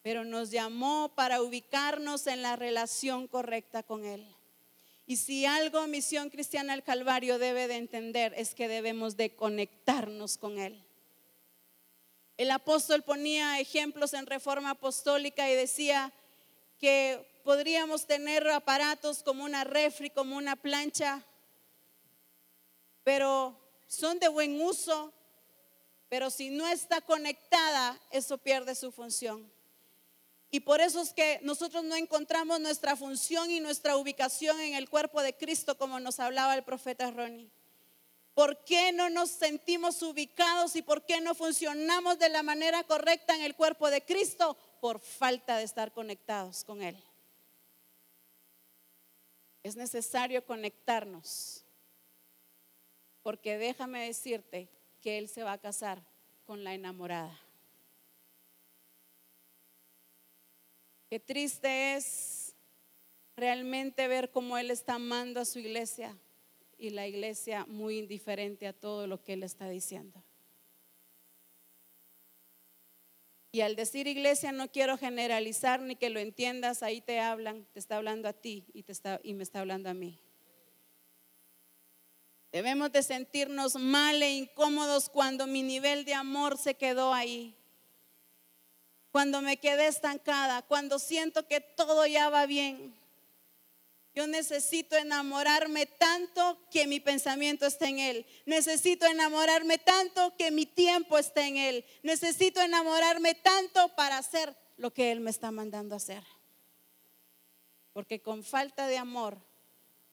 [0.04, 4.24] pero nos llamó para ubicarnos en la relación correcta con Él.
[5.08, 10.38] Y si algo Misión Cristiana del Calvario debe de entender es que debemos de conectarnos
[10.38, 10.84] con Él.
[12.36, 16.12] El apóstol ponía ejemplos en reforma apostólica y decía
[16.80, 21.24] que podríamos tener aparatos como una refri, como una plancha,
[23.04, 25.14] pero son de buen uso,
[26.10, 29.50] pero si no está conectada, eso pierde su función.
[30.54, 34.88] Y por eso es que nosotros no encontramos nuestra función y nuestra ubicación en el
[34.88, 37.50] cuerpo de Cristo como nos hablaba el profeta Ronnie.
[38.36, 43.36] ¿Por qué no nos sentimos ubicados y por qué no funcionamos de la manera correcta
[43.36, 44.56] en el cuerpo de Cristo?
[44.80, 47.04] Por falta de estar conectados con Él.
[49.64, 51.64] Es necesario conectarnos.
[53.24, 54.70] Porque déjame decirte
[55.02, 56.00] que Él se va a casar
[56.46, 57.40] con la enamorada.
[61.14, 62.56] Qué triste es
[63.38, 66.18] realmente ver cómo Él está amando a su iglesia
[66.76, 70.24] y la iglesia muy indiferente a todo lo que Él está diciendo.
[73.52, 77.78] Y al decir iglesia no quiero generalizar ni que lo entiendas, ahí te hablan, te
[77.78, 80.20] está hablando a ti y, te está, y me está hablando a mí.
[82.52, 87.56] Debemos de sentirnos mal e incómodos cuando mi nivel de amor se quedó ahí.
[89.14, 92.96] Cuando me quedé estancada, cuando siento que todo ya va bien.
[94.16, 98.26] Yo necesito enamorarme tanto que mi pensamiento esté en Él.
[98.48, 101.86] Necesito enamorarme tanto que mi tiempo esté en Él.
[102.02, 106.24] Necesito enamorarme tanto para hacer lo que Él me está mandando a hacer.
[107.92, 109.38] Porque con falta de amor,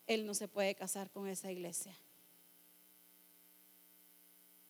[0.06, 1.96] Él no se puede casar con esa iglesia.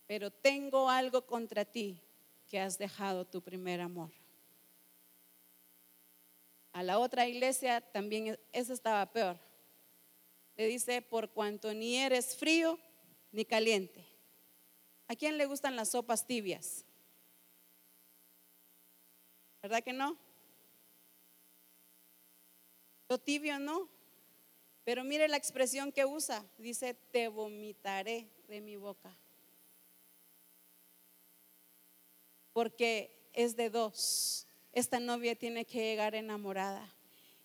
[0.06, 2.00] Pero tengo algo contra ti
[2.46, 4.19] que has dejado tu primer amor.
[6.72, 9.38] A la otra iglesia también eso estaba peor.
[10.56, 12.78] Le dice, por cuanto ni eres frío
[13.32, 14.06] ni caliente.
[15.08, 16.84] ¿A quién le gustan las sopas tibias?
[19.62, 20.16] ¿Verdad que no?
[23.08, 23.88] Lo tibio no.
[24.84, 26.44] Pero mire la expresión que usa.
[26.58, 29.16] Dice, te vomitaré de mi boca.
[32.52, 36.94] Porque es de dos esta novia tiene que llegar enamorada.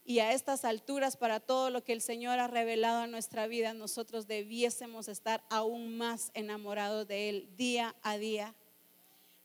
[0.08, 3.74] Y a estas alturas, para todo lo que el Señor ha revelado a nuestra vida,
[3.74, 8.54] nosotros debiésemos estar aún más enamorados de Él día a día.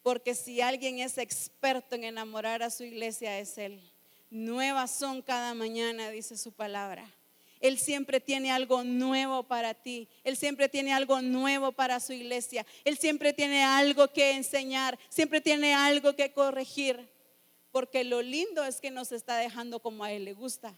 [0.03, 3.81] Porque si alguien es experto en enamorar a su iglesia, es Él.
[4.29, 7.11] Nuevas son cada mañana, dice su palabra.
[7.61, 10.09] Él siempre tiene algo nuevo para ti.
[10.25, 12.67] Él siempre tiene algo nuevo para su iglesia.
[12.85, 14.99] Él siempre tiene algo que enseñar.
[15.11, 17.09] Siempre tiene algo que corregir.
[17.71, 20.77] Porque lo lindo es que nos está dejando como a Él le gusta.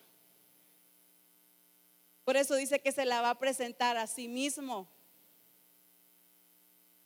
[2.24, 4.88] Por eso dice que se la va a presentar a sí mismo.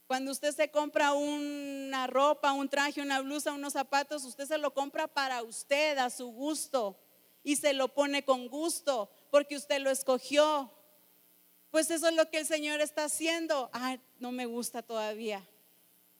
[0.07, 4.75] Cuando usted se compra una ropa, un traje, una blusa, unos zapatos, usted se lo
[4.75, 6.99] compra para usted, a su gusto.
[7.43, 10.73] Y se lo pone con gusto, porque usted lo escogió.
[11.71, 13.71] Pues eso es lo que el Señor está haciendo.
[13.73, 15.47] Ah, no me gusta todavía.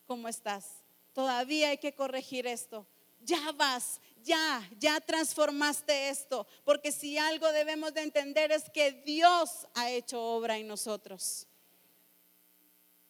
[0.07, 0.85] ¿Cómo estás?
[1.13, 2.87] Todavía hay que corregir esto
[3.27, 6.47] ya vas, ya, ya transformaste esto.
[6.65, 11.47] Porque si algo debemos de entender es que Dios ha hecho obra en nosotros.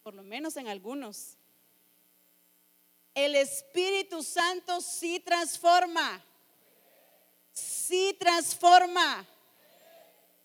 [0.02, 1.36] Por lo menos en algunos.
[3.14, 6.24] El Espíritu Santo sí transforma.
[7.52, 9.26] Sí transforma.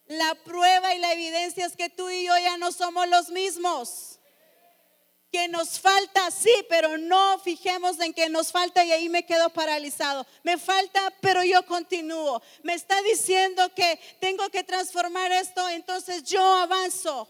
[0.08, 4.20] La prueba y la evidencia es que tú y yo ya no somos los mismos
[5.32, 9.50] que nos falta, sí, pero no fijemos en que nos falta y ahí me quedo
[9.50, 10.28] paralizado.
[10.44, 12.42] Me falta, pero yo continúo.
[12.64, 17.30] Me está diciendo que tengo que transformar esto, entonces yo avanzo.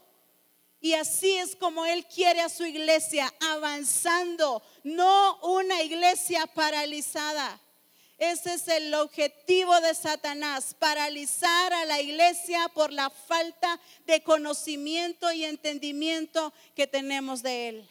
[0.79, 7.61] Y así es como Él quiere a su iglesia, avanzando, no una iglesia paralizada.
[8.21, 15.31] Ese es el objetivo de Satanás, paralizar a la iglesia por la falta de conocimiento
[15.31, 17.89] y entendimiento que tenemos de Él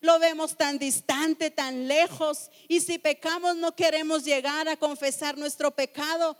[0.00, 2.50] lo vemos tan distante, tan lejos.
[2.66, 6.36] Y si pecamos no queremos llegar a confesar nuestro pecado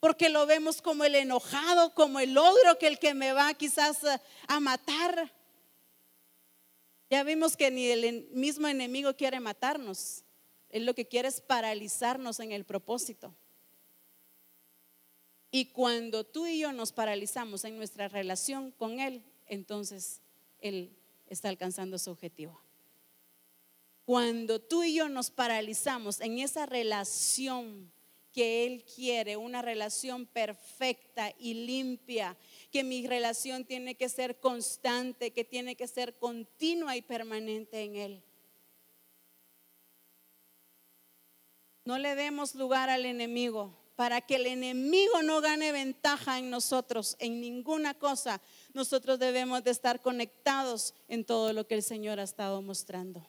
[0.00, 3.98] porque lo vemos como el enojado, como el ogro que el que me va quizás
[4.46, 5.30] a matar.
[7.10, 10.24] Ya vimos que ni el mismo enemigo quiere matarnos.
[10.70, 13.34] Él lo que quiere es paralizarnos en el propósito.
[15.50, 20.20] Y cuando tú y yo nos paralizamos en nuestra relación con Él, entonces
[20.60, 20.94] Él
[21.26, 22.60] está alcanzando su objetivo.
[24.04, 27.90] Cuando tú y yo nos paralizamos en esa relación
[28.32, 32.36] que Él quiere, una relación perfecta y limpia,
[32.70, 37.96] que mi relación tiene que ser constante, que tiene que ser continua y permanente en
[37.96, 38.22] Él.
[41.88, 47.16] No le demos lugar al enemigo para que el enemigo no gane ventaja en nosotros,
[47.18, 48.42] en ninguna cosa.
[48.74, 53.26] Nosotros debemos de estar conectados en todo lo que el Señor ha estado mostrando.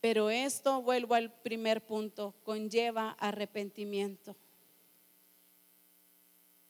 [0.00, 4.34] Pero esto, vuelvo al primer punto, conlleva arrepentimiento.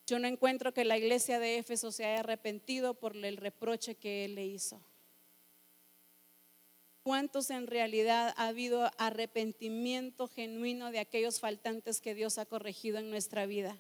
[0.06, 4.26] Yo no encuentro que la iglesia de Éfeso se haya arrepentido por el reproche que
[4.26, 4.78] él le hizo.
[7.02, 13.10] ¿Cuántos en realidad ha habido arrepentimiento genuino de aquellos faltantes que Dios ha corregido en
[13.10, 13.76] nuestra vida?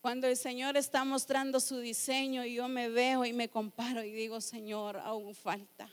[0.00, 4.10] Cuando el Señor está mostrando su diseño y yo me veo y me comparo y
[4.10, 5.88] digo, Señor, aún falta.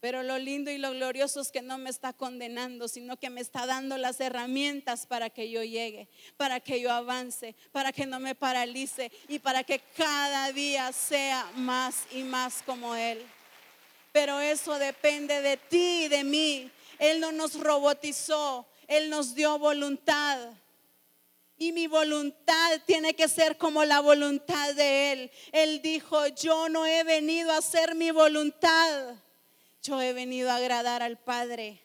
[0.00, 3.40] Pero lo lindo y lo glorioso es que no me está condenando, sino que me
[3.40, 8.20] está dando las herramientas para que yo llegue, para que yo avance, para que no
[8.20, 13.24] me paralice y para que cada día sea más y más como Él.
[14.12, 16.70] Pero eso depende de ti y de mí.
[16.98, 20.38] Él no nos robotizó, Él nos dio voluntad.
[21.56, 25.30] Y mi voluntad tiene que ser como la voluntad de Él.
[25.52, 29.16] Él dijo, yo no he venido a hacer mi voluntad
[29.82, 31.82] yo he venido a agradar al Padre.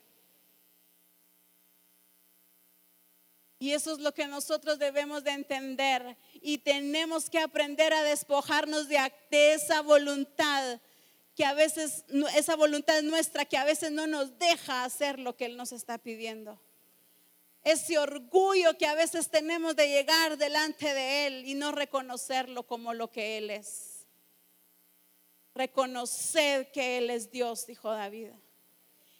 [3.59, 6.17] Y eso es lo que nosotros debemos de entender.
[6.41, 8.99] Y tenemos que aprender a despojarnos de,
[9.53, 10.81] esa voluntad
[11.35, 12.05] que a veces,
[12.35, 15.97] esa voluntad nuestra que a veces no nos deja hacer lo que Él nos está
[15.97, 16.59] pidiendo.
[17.63, 22.93] Ese orgullo que a veces tenemos de llegar delante de Él y no reconocerlo como
[22.93, 24.05] lo que Él es.
[25.55, 28.31] Reconocer que Él es Dios, dijo David.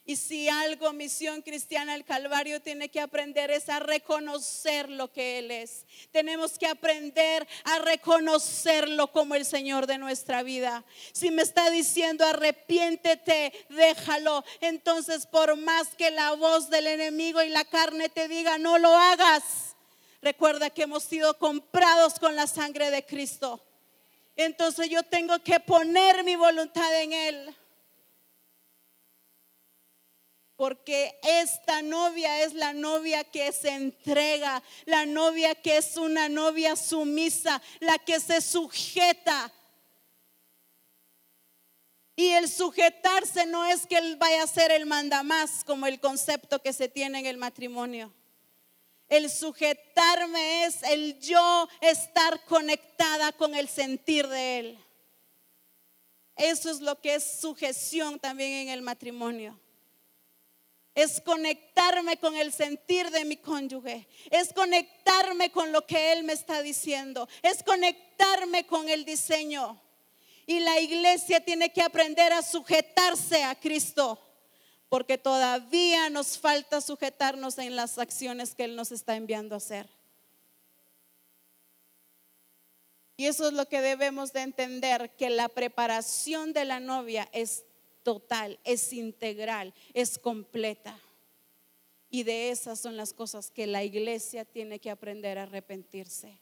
[0.06, 5.40] Y si algo Misión Cristiana el Calvario tiene que aprender es a reconocer lo que
[5.40, 5.86] Él es.
[6.12, 10.84] Tenemos que aprender a reconocerlo como el Señor de nuestra vida.
[11.14, 14.44] Si me está diciendo arrepiéntete, déjalo.
[14.60, 18.94] Entonces por más que la voz del enemigo y la carne te diga no lo
[18.94, 19.78] hagas,
[20.22, 23.64] recuerda que hemos sido comprados con la sangre de Cristo.
[24.36, 27.56] Entonces yo tengo que poner mi voluntad en Él.
[30.64, 36.78] Porque esta novia es la novia que se entrega, la novia que es una novia
[36.78, 39.52] sumisa, la que se sujeta.
[42.16, 46.62] Y el sujetarse no es que él vaya a ser el mandamás como el concepto
[46.62, 48.14] que se tiene en el matrimonio.
[49.10, 54.80] El sujetarme es el yo estar conectada con el sentir de Él.
[56.38, 59.60] Eso es lo que es sujeción también en el matrimonio.
[60.96, 64.08] Es conectarme con el sentir de mi cónyuge.
[64.30, 67.28] Es conectarme con lo que Él me está diciendo.
[67.42, 69.82] Es conectarme con el diseño.
[70.46, 74.20] Y la iglesia tiene que aprender a sujetarse a Cristo
[74.94, 79.90] porque todavía nos falta sujetarnos en las acciones que Él nos está enviando a hacer.
[83.18, 87.64] Y eso es lo que debemos de entender, que la preparación de la novia es
[88.04, 91.00] total, es integral, es completa.
[92.10, 96.38] Y de esas son las cosas que la iglesia tiene que aprender a arrepentirse.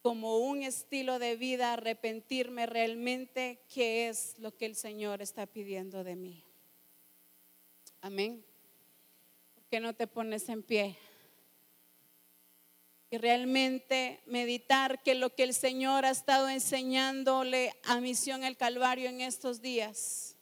[0.00, 6.02] Como un estilo de vida, arrepentirme realmente, qué es lo que el Señor está pidiendo
[6.04, 6.44] de mí.
[8.00, 8.44] Amén.
[9.54, 10.96] ¿Por qué no te pones en pie?
[13.10, 19.08] Y realmente meditar que lo que el Señor ha estado enseñándole a Misión el Calvario
[19.08, 20.36] en estos días.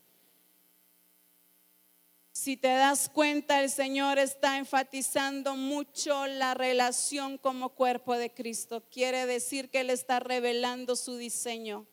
[2.32, 8.82] Si te das cuenta, el Señor está enfatizando mucho la relación como cuerpo de Cristo.
[8.90, 11.86] Quiere decir que Él está revelando su diseño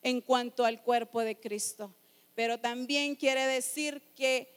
[0.00, 1.92] en cuanto al cuerpo de Cristo.
[2.34, 4.48] Pero también quiere decir que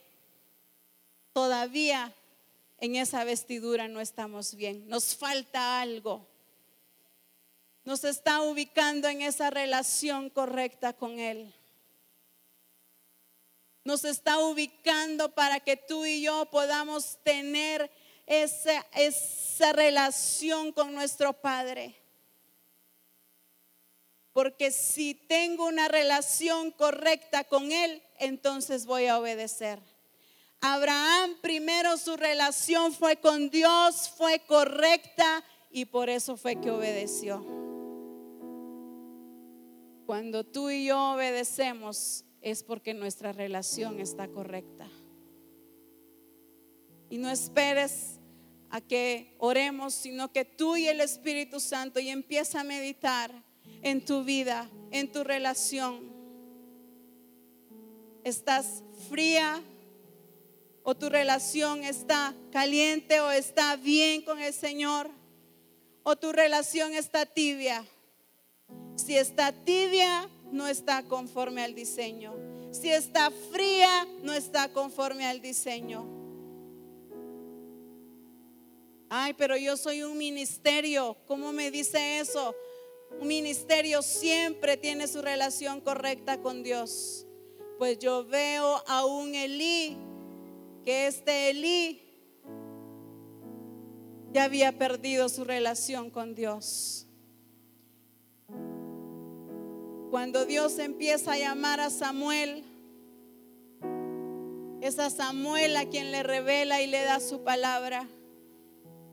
[1.32, 2.14] todavía
[2.80, 6.26] en esa vestidura no estamos bien, nos falta algo.
[7.84, 11.54] Nos está ubicando en esa relación correcta con Él.
[13.82, 17.90] Nos está ubicando para que tú y yo podamos tener
[18.26, 21.96] esa, esa relación con nuestro Padre.
[24.34, 29.80] Porque si tengo una relación correcta con Él, entonces voy a obedecer.
[30.60, 37.44] Abraham primero su relación fue con Dios, fue correcta y por eso fue que obedeció.
[40.04, 44.88] Cuando tú y yo obedecemos es porque nuestra relación está correcta.
[47.10, 48.18] Y no esperes
[48.70, 53.44] a que oremos, sino que tú y el Espíritu Santo y empieza a meditar
[53.82, 56.12] en tu vida, en tu relación.
[58.24, 59.62] ¿Estás fría?
[60.88, 65.10] O tu relación está caliente o está bien con el Señor
[66.02, 67.84] o tu relación está tibia.
[68.96, 72.32] Si está tibia, no está conforme al diseño.
[72.70, 76.06] Si está fría, no está conforme al diseño.
[79.10, 81.18] Ay, pero yo soy un ministerio.
[81.26, 82.54] ¿Cómo me dice eso?
[83.20, 87.26] Un ministerio siempre tiene su relación correcta con Dios.
[87.76, 90.08] Pues yo veo a un Elí
[90.88, 92.00] que este Elí
[94.32, 97.06] ya había perdido su relación con Dios.
[100.10, 102.64] Cuando Dios empieza a llamar a Samuel,
[104.80, 108.08] Es a Samuel a quien le revela y le da su palabra.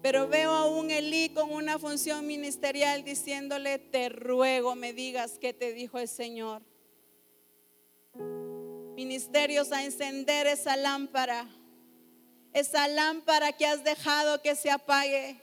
[0.02, 5.52] Pero veo a un Elí con una función ministerial diciéndole, te ruego me digas qué
[5.52, 6.61] te dijo el Señor.
[8.95, 11.49] Ministerios a encender esa lámpara,
[12.56, 15.41] esa lámpara que has dejado que se apague,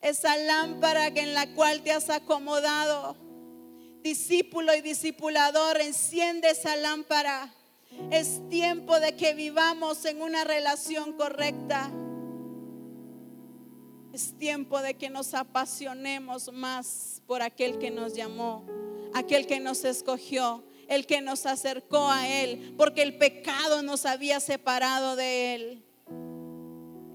[0.00, 3.16] esa lámpara en la cual te has acomodado.
[4.00, 7.52] Discípulo y discipulador, enciende esa lámpara.
[8.12, 11.90] Es tiempo de que vivamos en una relación correcta.
[14.12, 18.64] Es tiempo de que nos apasionemos más por aquel que nos llamó,
[19.14, 24.38] aquel que nos escogió, el que nos acercó a Él, porque el pecado nos había
[24.38, 25.83] separado de Él.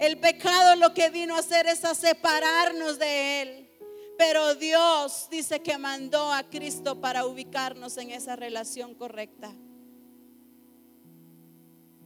[0.00, 3.70] El pecado lo que vino a hacer es a separarnos de Él.
[4.16, 9.52] Pero Dios dice que mandó a Cristo para ubicarnos en esa relación correcta.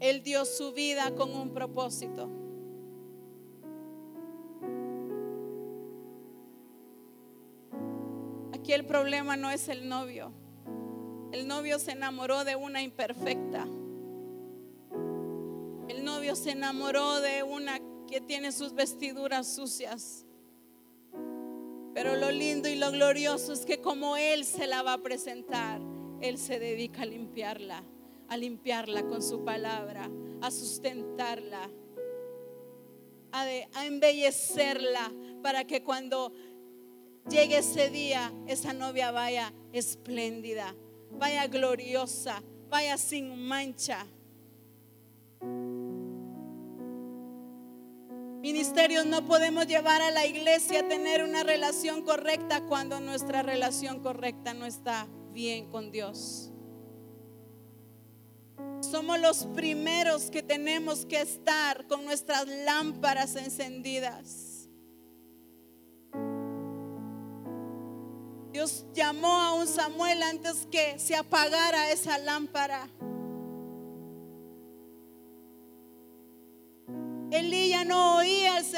[0.01, 2.29] Él dio su vida con un propósito.
[8.53, 10.33] Aquí el problema no es el novio.
[11.31, 13.69] El novio se enamoró de una imperfecta.
[15.95, 20.27] El novio se enamoró de una que tiene sus vestiduras sucias.
[21.95, 25.81] Pero lo lindo y lo glorioso es que como Él se la va a presentar,
[26.21, 27.85] Él se dedica a limpiarla,
[28.29, 30.11] a limpiarla con su palabra,
[30.41, 31.71] a sustentarla,
[33.31, 33.43] a,
[33.75, 35.12] a embellecerla
[35.45, 36.33] para que cuando
[37.31, 40.75] llegue ese día, esa novia vaya espléndida,
[41.12, 44.09] vaya gloriosa, vaya sin mancha.
[48.45, 54.03] Ministerios no podemos llevar a la iglesia a tener una relación correcta cuando nuestra relación
[54.03, 56.53] correcta no está bien con Dios.
[58.81, 64.69] Somos los primeros que tenemos que estar con nuestras lámparas encendidas.
[68.53, 72.91] Dios llamó a un Samuel antes que se apagara esa lámpara.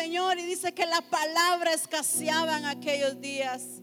[0.08, 3.82] Y dice que la palabra escaseaba en aquellos días.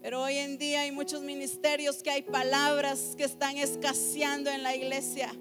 [0.00, 4.76] Pero hoy en día hay muchos ministerios que hay palabras que están escaseando en la
[4.76, 5.34] iglesia,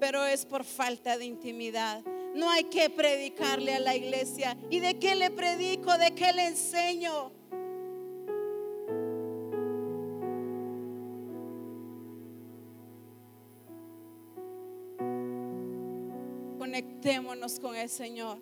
[0.00, 2.02] pero es por falta de intimidad.
[2.34, 4.56] No hay que predicarle a la iglesia.
[4.68, 5.96] ¿Y de qué le predico?
[5.96, 7.32] ¿De qué le enseño?
[16.58, 18.38] conectémonos con el Señor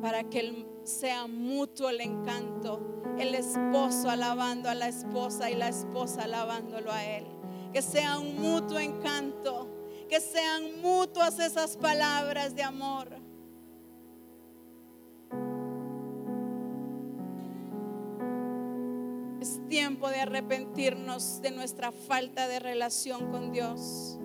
[0.00, 6.24] para que sea mutuo el encanto, el esposo alabando a la esposa y la esposa
[6.24, 7.26] alabándolo a Él.
[7.72, 9.68] Que sea un mutuo encanto,
[10.08, 13.08] que sean mutuas esas palabras de amor.
[19.40, 24.18] Es tiempo de arrepentirnos de nuestra falta de relación con Dios.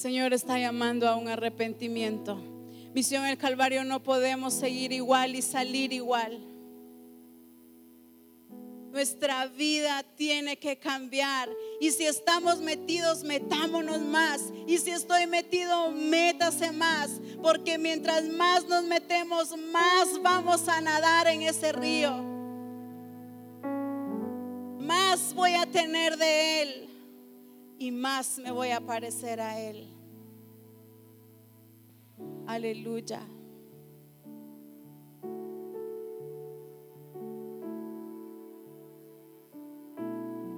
[0.00, 2.42] Señor está llamando a un arrepentimiento.
[2.94, 6.40] Misión el Calvario no podemos seguir igual y salir igual.
[8.92, 11.50] Nuestra vida tiene que cambiar.
[11.82, 14.40] Y si estamos metidos, metámonos más.
[14.66, 17.20] Y si estoy metido, métase más.
[17.42, 22.24] Porque mientras más nos metemos, más vamos a nadar en ese río.
[24.80, 26.89] Más voy a tener de Él
[27.80, 29.88] y más me voy a parecer a Él.
[32.46, 33.22] Aleluya.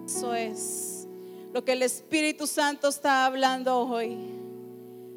[0.04, 1.06] Eso es
[1.52, 4.18] lo que el Espíritu Santo está hablando hoy.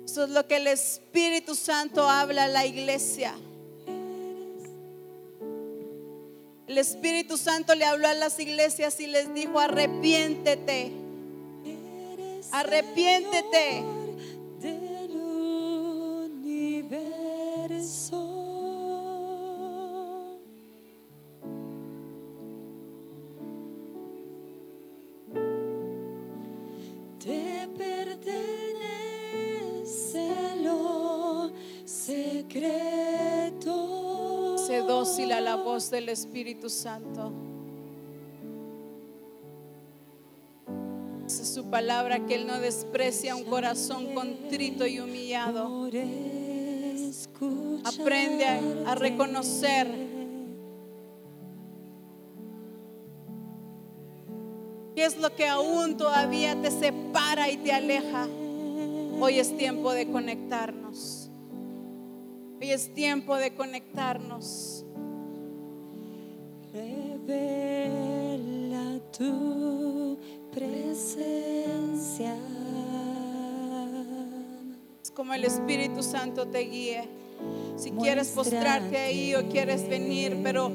[0.06, 3.34] Eso es lo que el Espíritu Santo habla a la iglesia.
[6.68, 11.05] El Espíritu Santo le habló a las iglesias y les dijo, arrepiéntete
[12.52, 13.84] Arrepiéntete.
[14.60, 15.12] Del
[16.32, 16.62] universo.
[27.20, 29.06] Te pertenece
[30.64, 31.52] lo
[31.86, 32.96] secreto.
[34.88, 37.55] Dócil a la voz del Espíritu Santo.
[41.70, 45.90] Palabra que Él no desprecia un corazón contrito y humillado.
[47.84, 49.88] Aprende a, a reconocer
[54.96, 58.28] qué es lo que aún todavía te separa y te aleja.
[59.20, 61.30] Hoy es tiempo de conectarnos.
[62.60, 64.86] Hoy es tiempo de conectarnos.
[66.74, 67.40] Revela
[69.12, 70.18] tu
[70.52, 71.55] presencia.
[75.16, 77.08] Como el Espíritu Santo te guíe.
[77.78, 80.72] Si quieres postrarte ahí o quieres venir, pero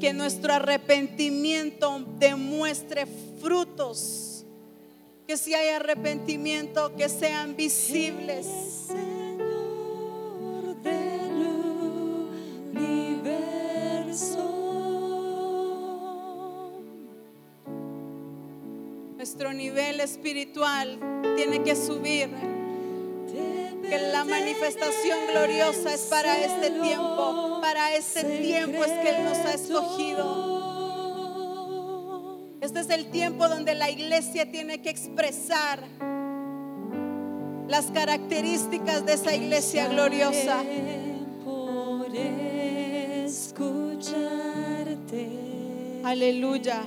[0.00, 3.06] que nuestro arrepentimiento demuestre
[3.40, 4.44] frutos.
[5.26, 8.46] Que si hay arrepentimiento, que sean visibles.
[8.88, 11.46] Señor del
[12.74, 13.28] universo.
[19.16, 20.98] Nuestro nivel espiritual
[21.36, 22.51] tiene que subir.
[23.92, 27.58] Que la manifestación gloriosa es para este tiempo.
[27.60, 30.62] Para este tiempo es que Él nos ha escogido.
[32.62, 35.82] Este es el tiempo donde la iglesia tiene que expresar
[37.68, 40.62] las características de esa iglesia gloriosa.
[41.44, 43.50] Por escucharte.
[46.02, 46.82] Aleluya.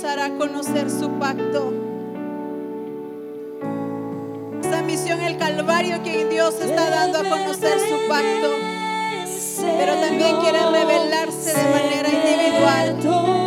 [0.00, 1.72] Ellos hará conocer su pacto.
[4.62, 8.50] Esa misión, el Calvario que Dios está dando a conocer su pacto,
[9.78, 13.39] pero también quiere revelarse de manera individual.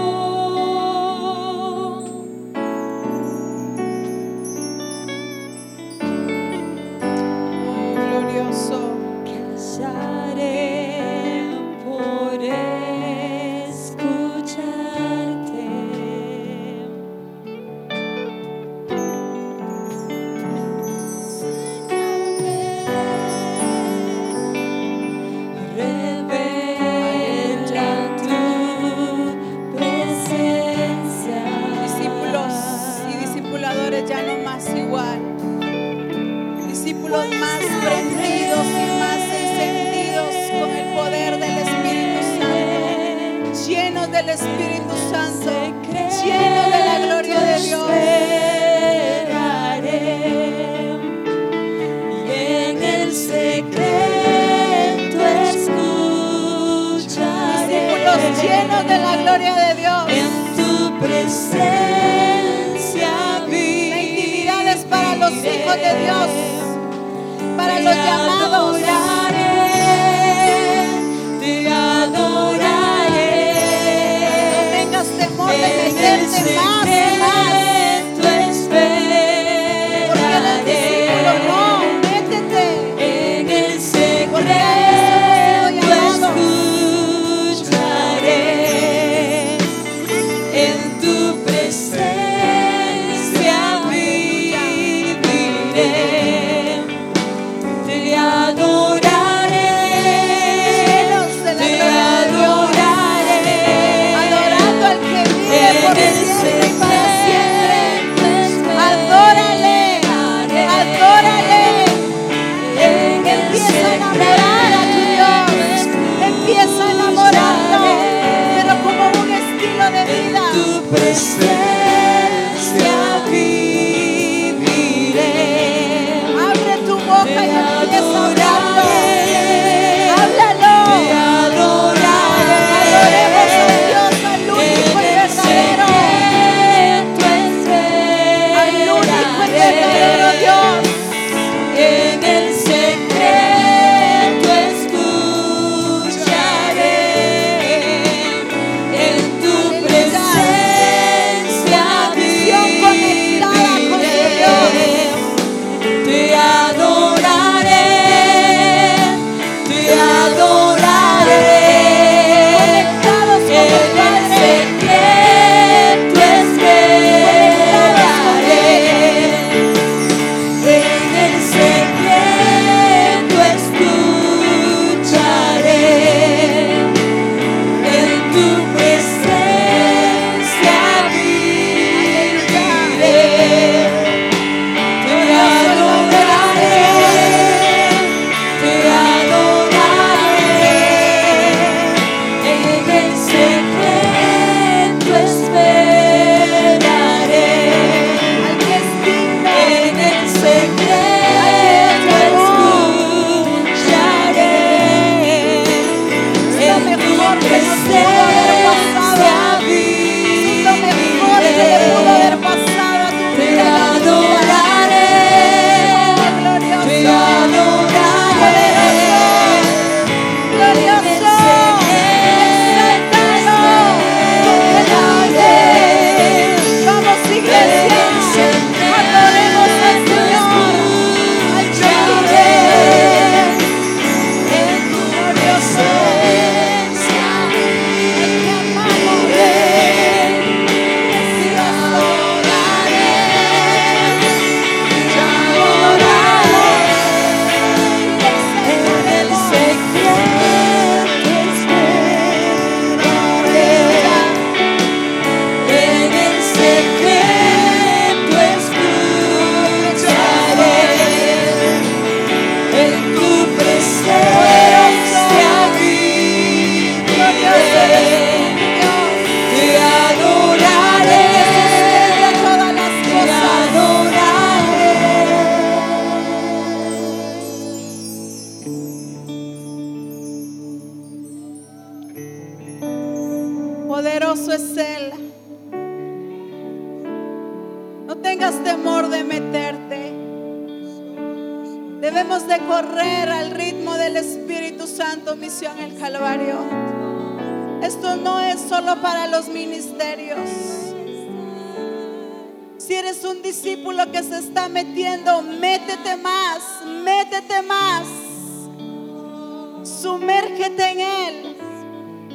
[310.04, 311.58] Sumérgete en Él.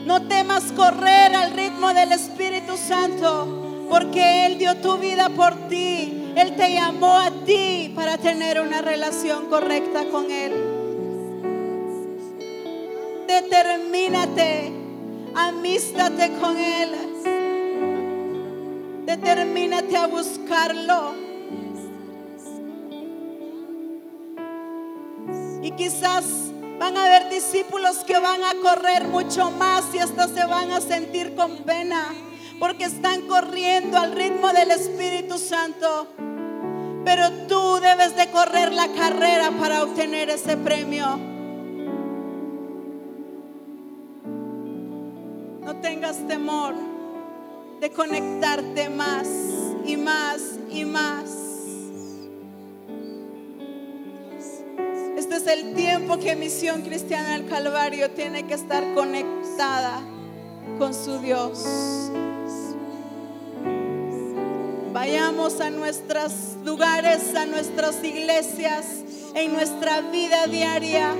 [0.06, 6.32] No temas correr al ritmo del Espíritu Santo, porque Él dio tu vida por ti.
[6.34, 10.54] Él te llamó a ti para tener una relación correcta con Él.
[13.26, 14.72] Determínate,
[15.34, 16.88] amístate con Él.
[19.04, 21.12] Determínate a buscarlo.
[25.60, 26.47] Y quizás
[26.78, 30.80] van a haber discípulos que van a correr mucho más y hasta se van a
[30.80, 32.14] sentir con pena
[32.58, 36.08] porque están corriendo al ritmo del Espíritu Santo.
[37.04, 41.18] Pero tú debes de correr la carrera para obtener ese premio.
[45.62, 46.74] No tengas temor
[47.80, 49.28] de conectarte más
[49.84, 50.40] y más
[50.70, 51.37] y más.
[55.38, 60.00] Es el tiempo que Misión Cristiana del Calvario tiene que estar conectada
[60.78, 62.10] con su Dios.
[64.92, 66.32] Vayamos a nuestros
[66.64, 68.86] lugares, a nuestras iglesias,
[69.36, 71.12] en nuestra vida diaria,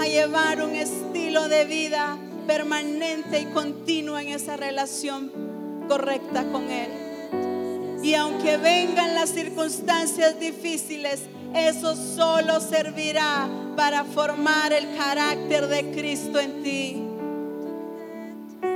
[0.00, 2.16] a llevar un estilo de vida
[2.46, 5.32] permanente y continua en esa relación
[5.88, 8.00] correcta con Él.
[8.00, 11.22] Y aunque vengan las circunstancias difíciles,
[11.54, 17.02] eso solo servirá para formar el carácter de Cristo en ti.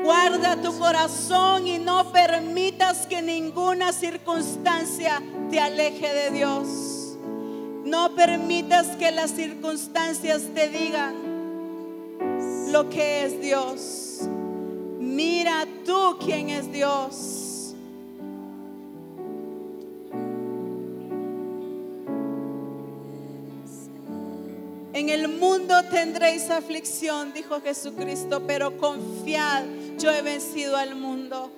[0.05, 7.17] Guarda tu corazón y no permitas que ninguna circunstancia te aleje de Dios.
[7.85, 11.15] No permitas que las circunstancias te digan
[12.73, 14.21] lo que es Dios.
[14.99, 17.48] Mira tú quién es Dios.
[24.99, 29.63] En el mundo tendréis aflicción, dijo Jesucristo, pero confiad,
[29.97, 31.53] yo he vencido al mundo.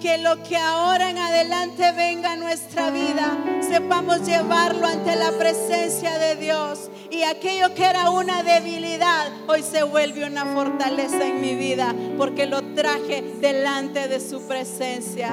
[0.00, 6.18] Que lo que ahora en adelante venga a nuestra vida, sepamos llevarlo ante la presencia
[6.18, 6.90] de Dios.
[7.12, 12.46] Y aquello que era una debilidad, hoy se vuelve una fortaleza en mi vida, porque
[12.46, 15.30] lo traje delante de su presencia.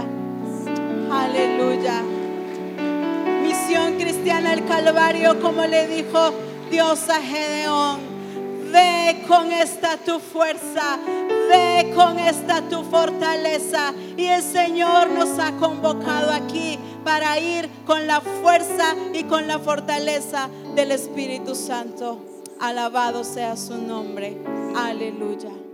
[1.12, 2.04] Aleluya.
[3.42, 6.32] Misión cristiana el Calvario, como le dijo
[6.70, 8.16] Dios a Gedeón.
[8.72, 10.98] Ve con esta tu fuerza,
[11.50, 13.94] ve con esta tu fortaleza.
[14.18, 19.60] Y el Señor nos ha convocado aquí para ir con la fuerza y con la
[19.60, 22.20] fortaleza del Espíritu Santo.
[22.60, 24.38] Alabado sea su nombre.
[24.76, 25.65] Aleluya.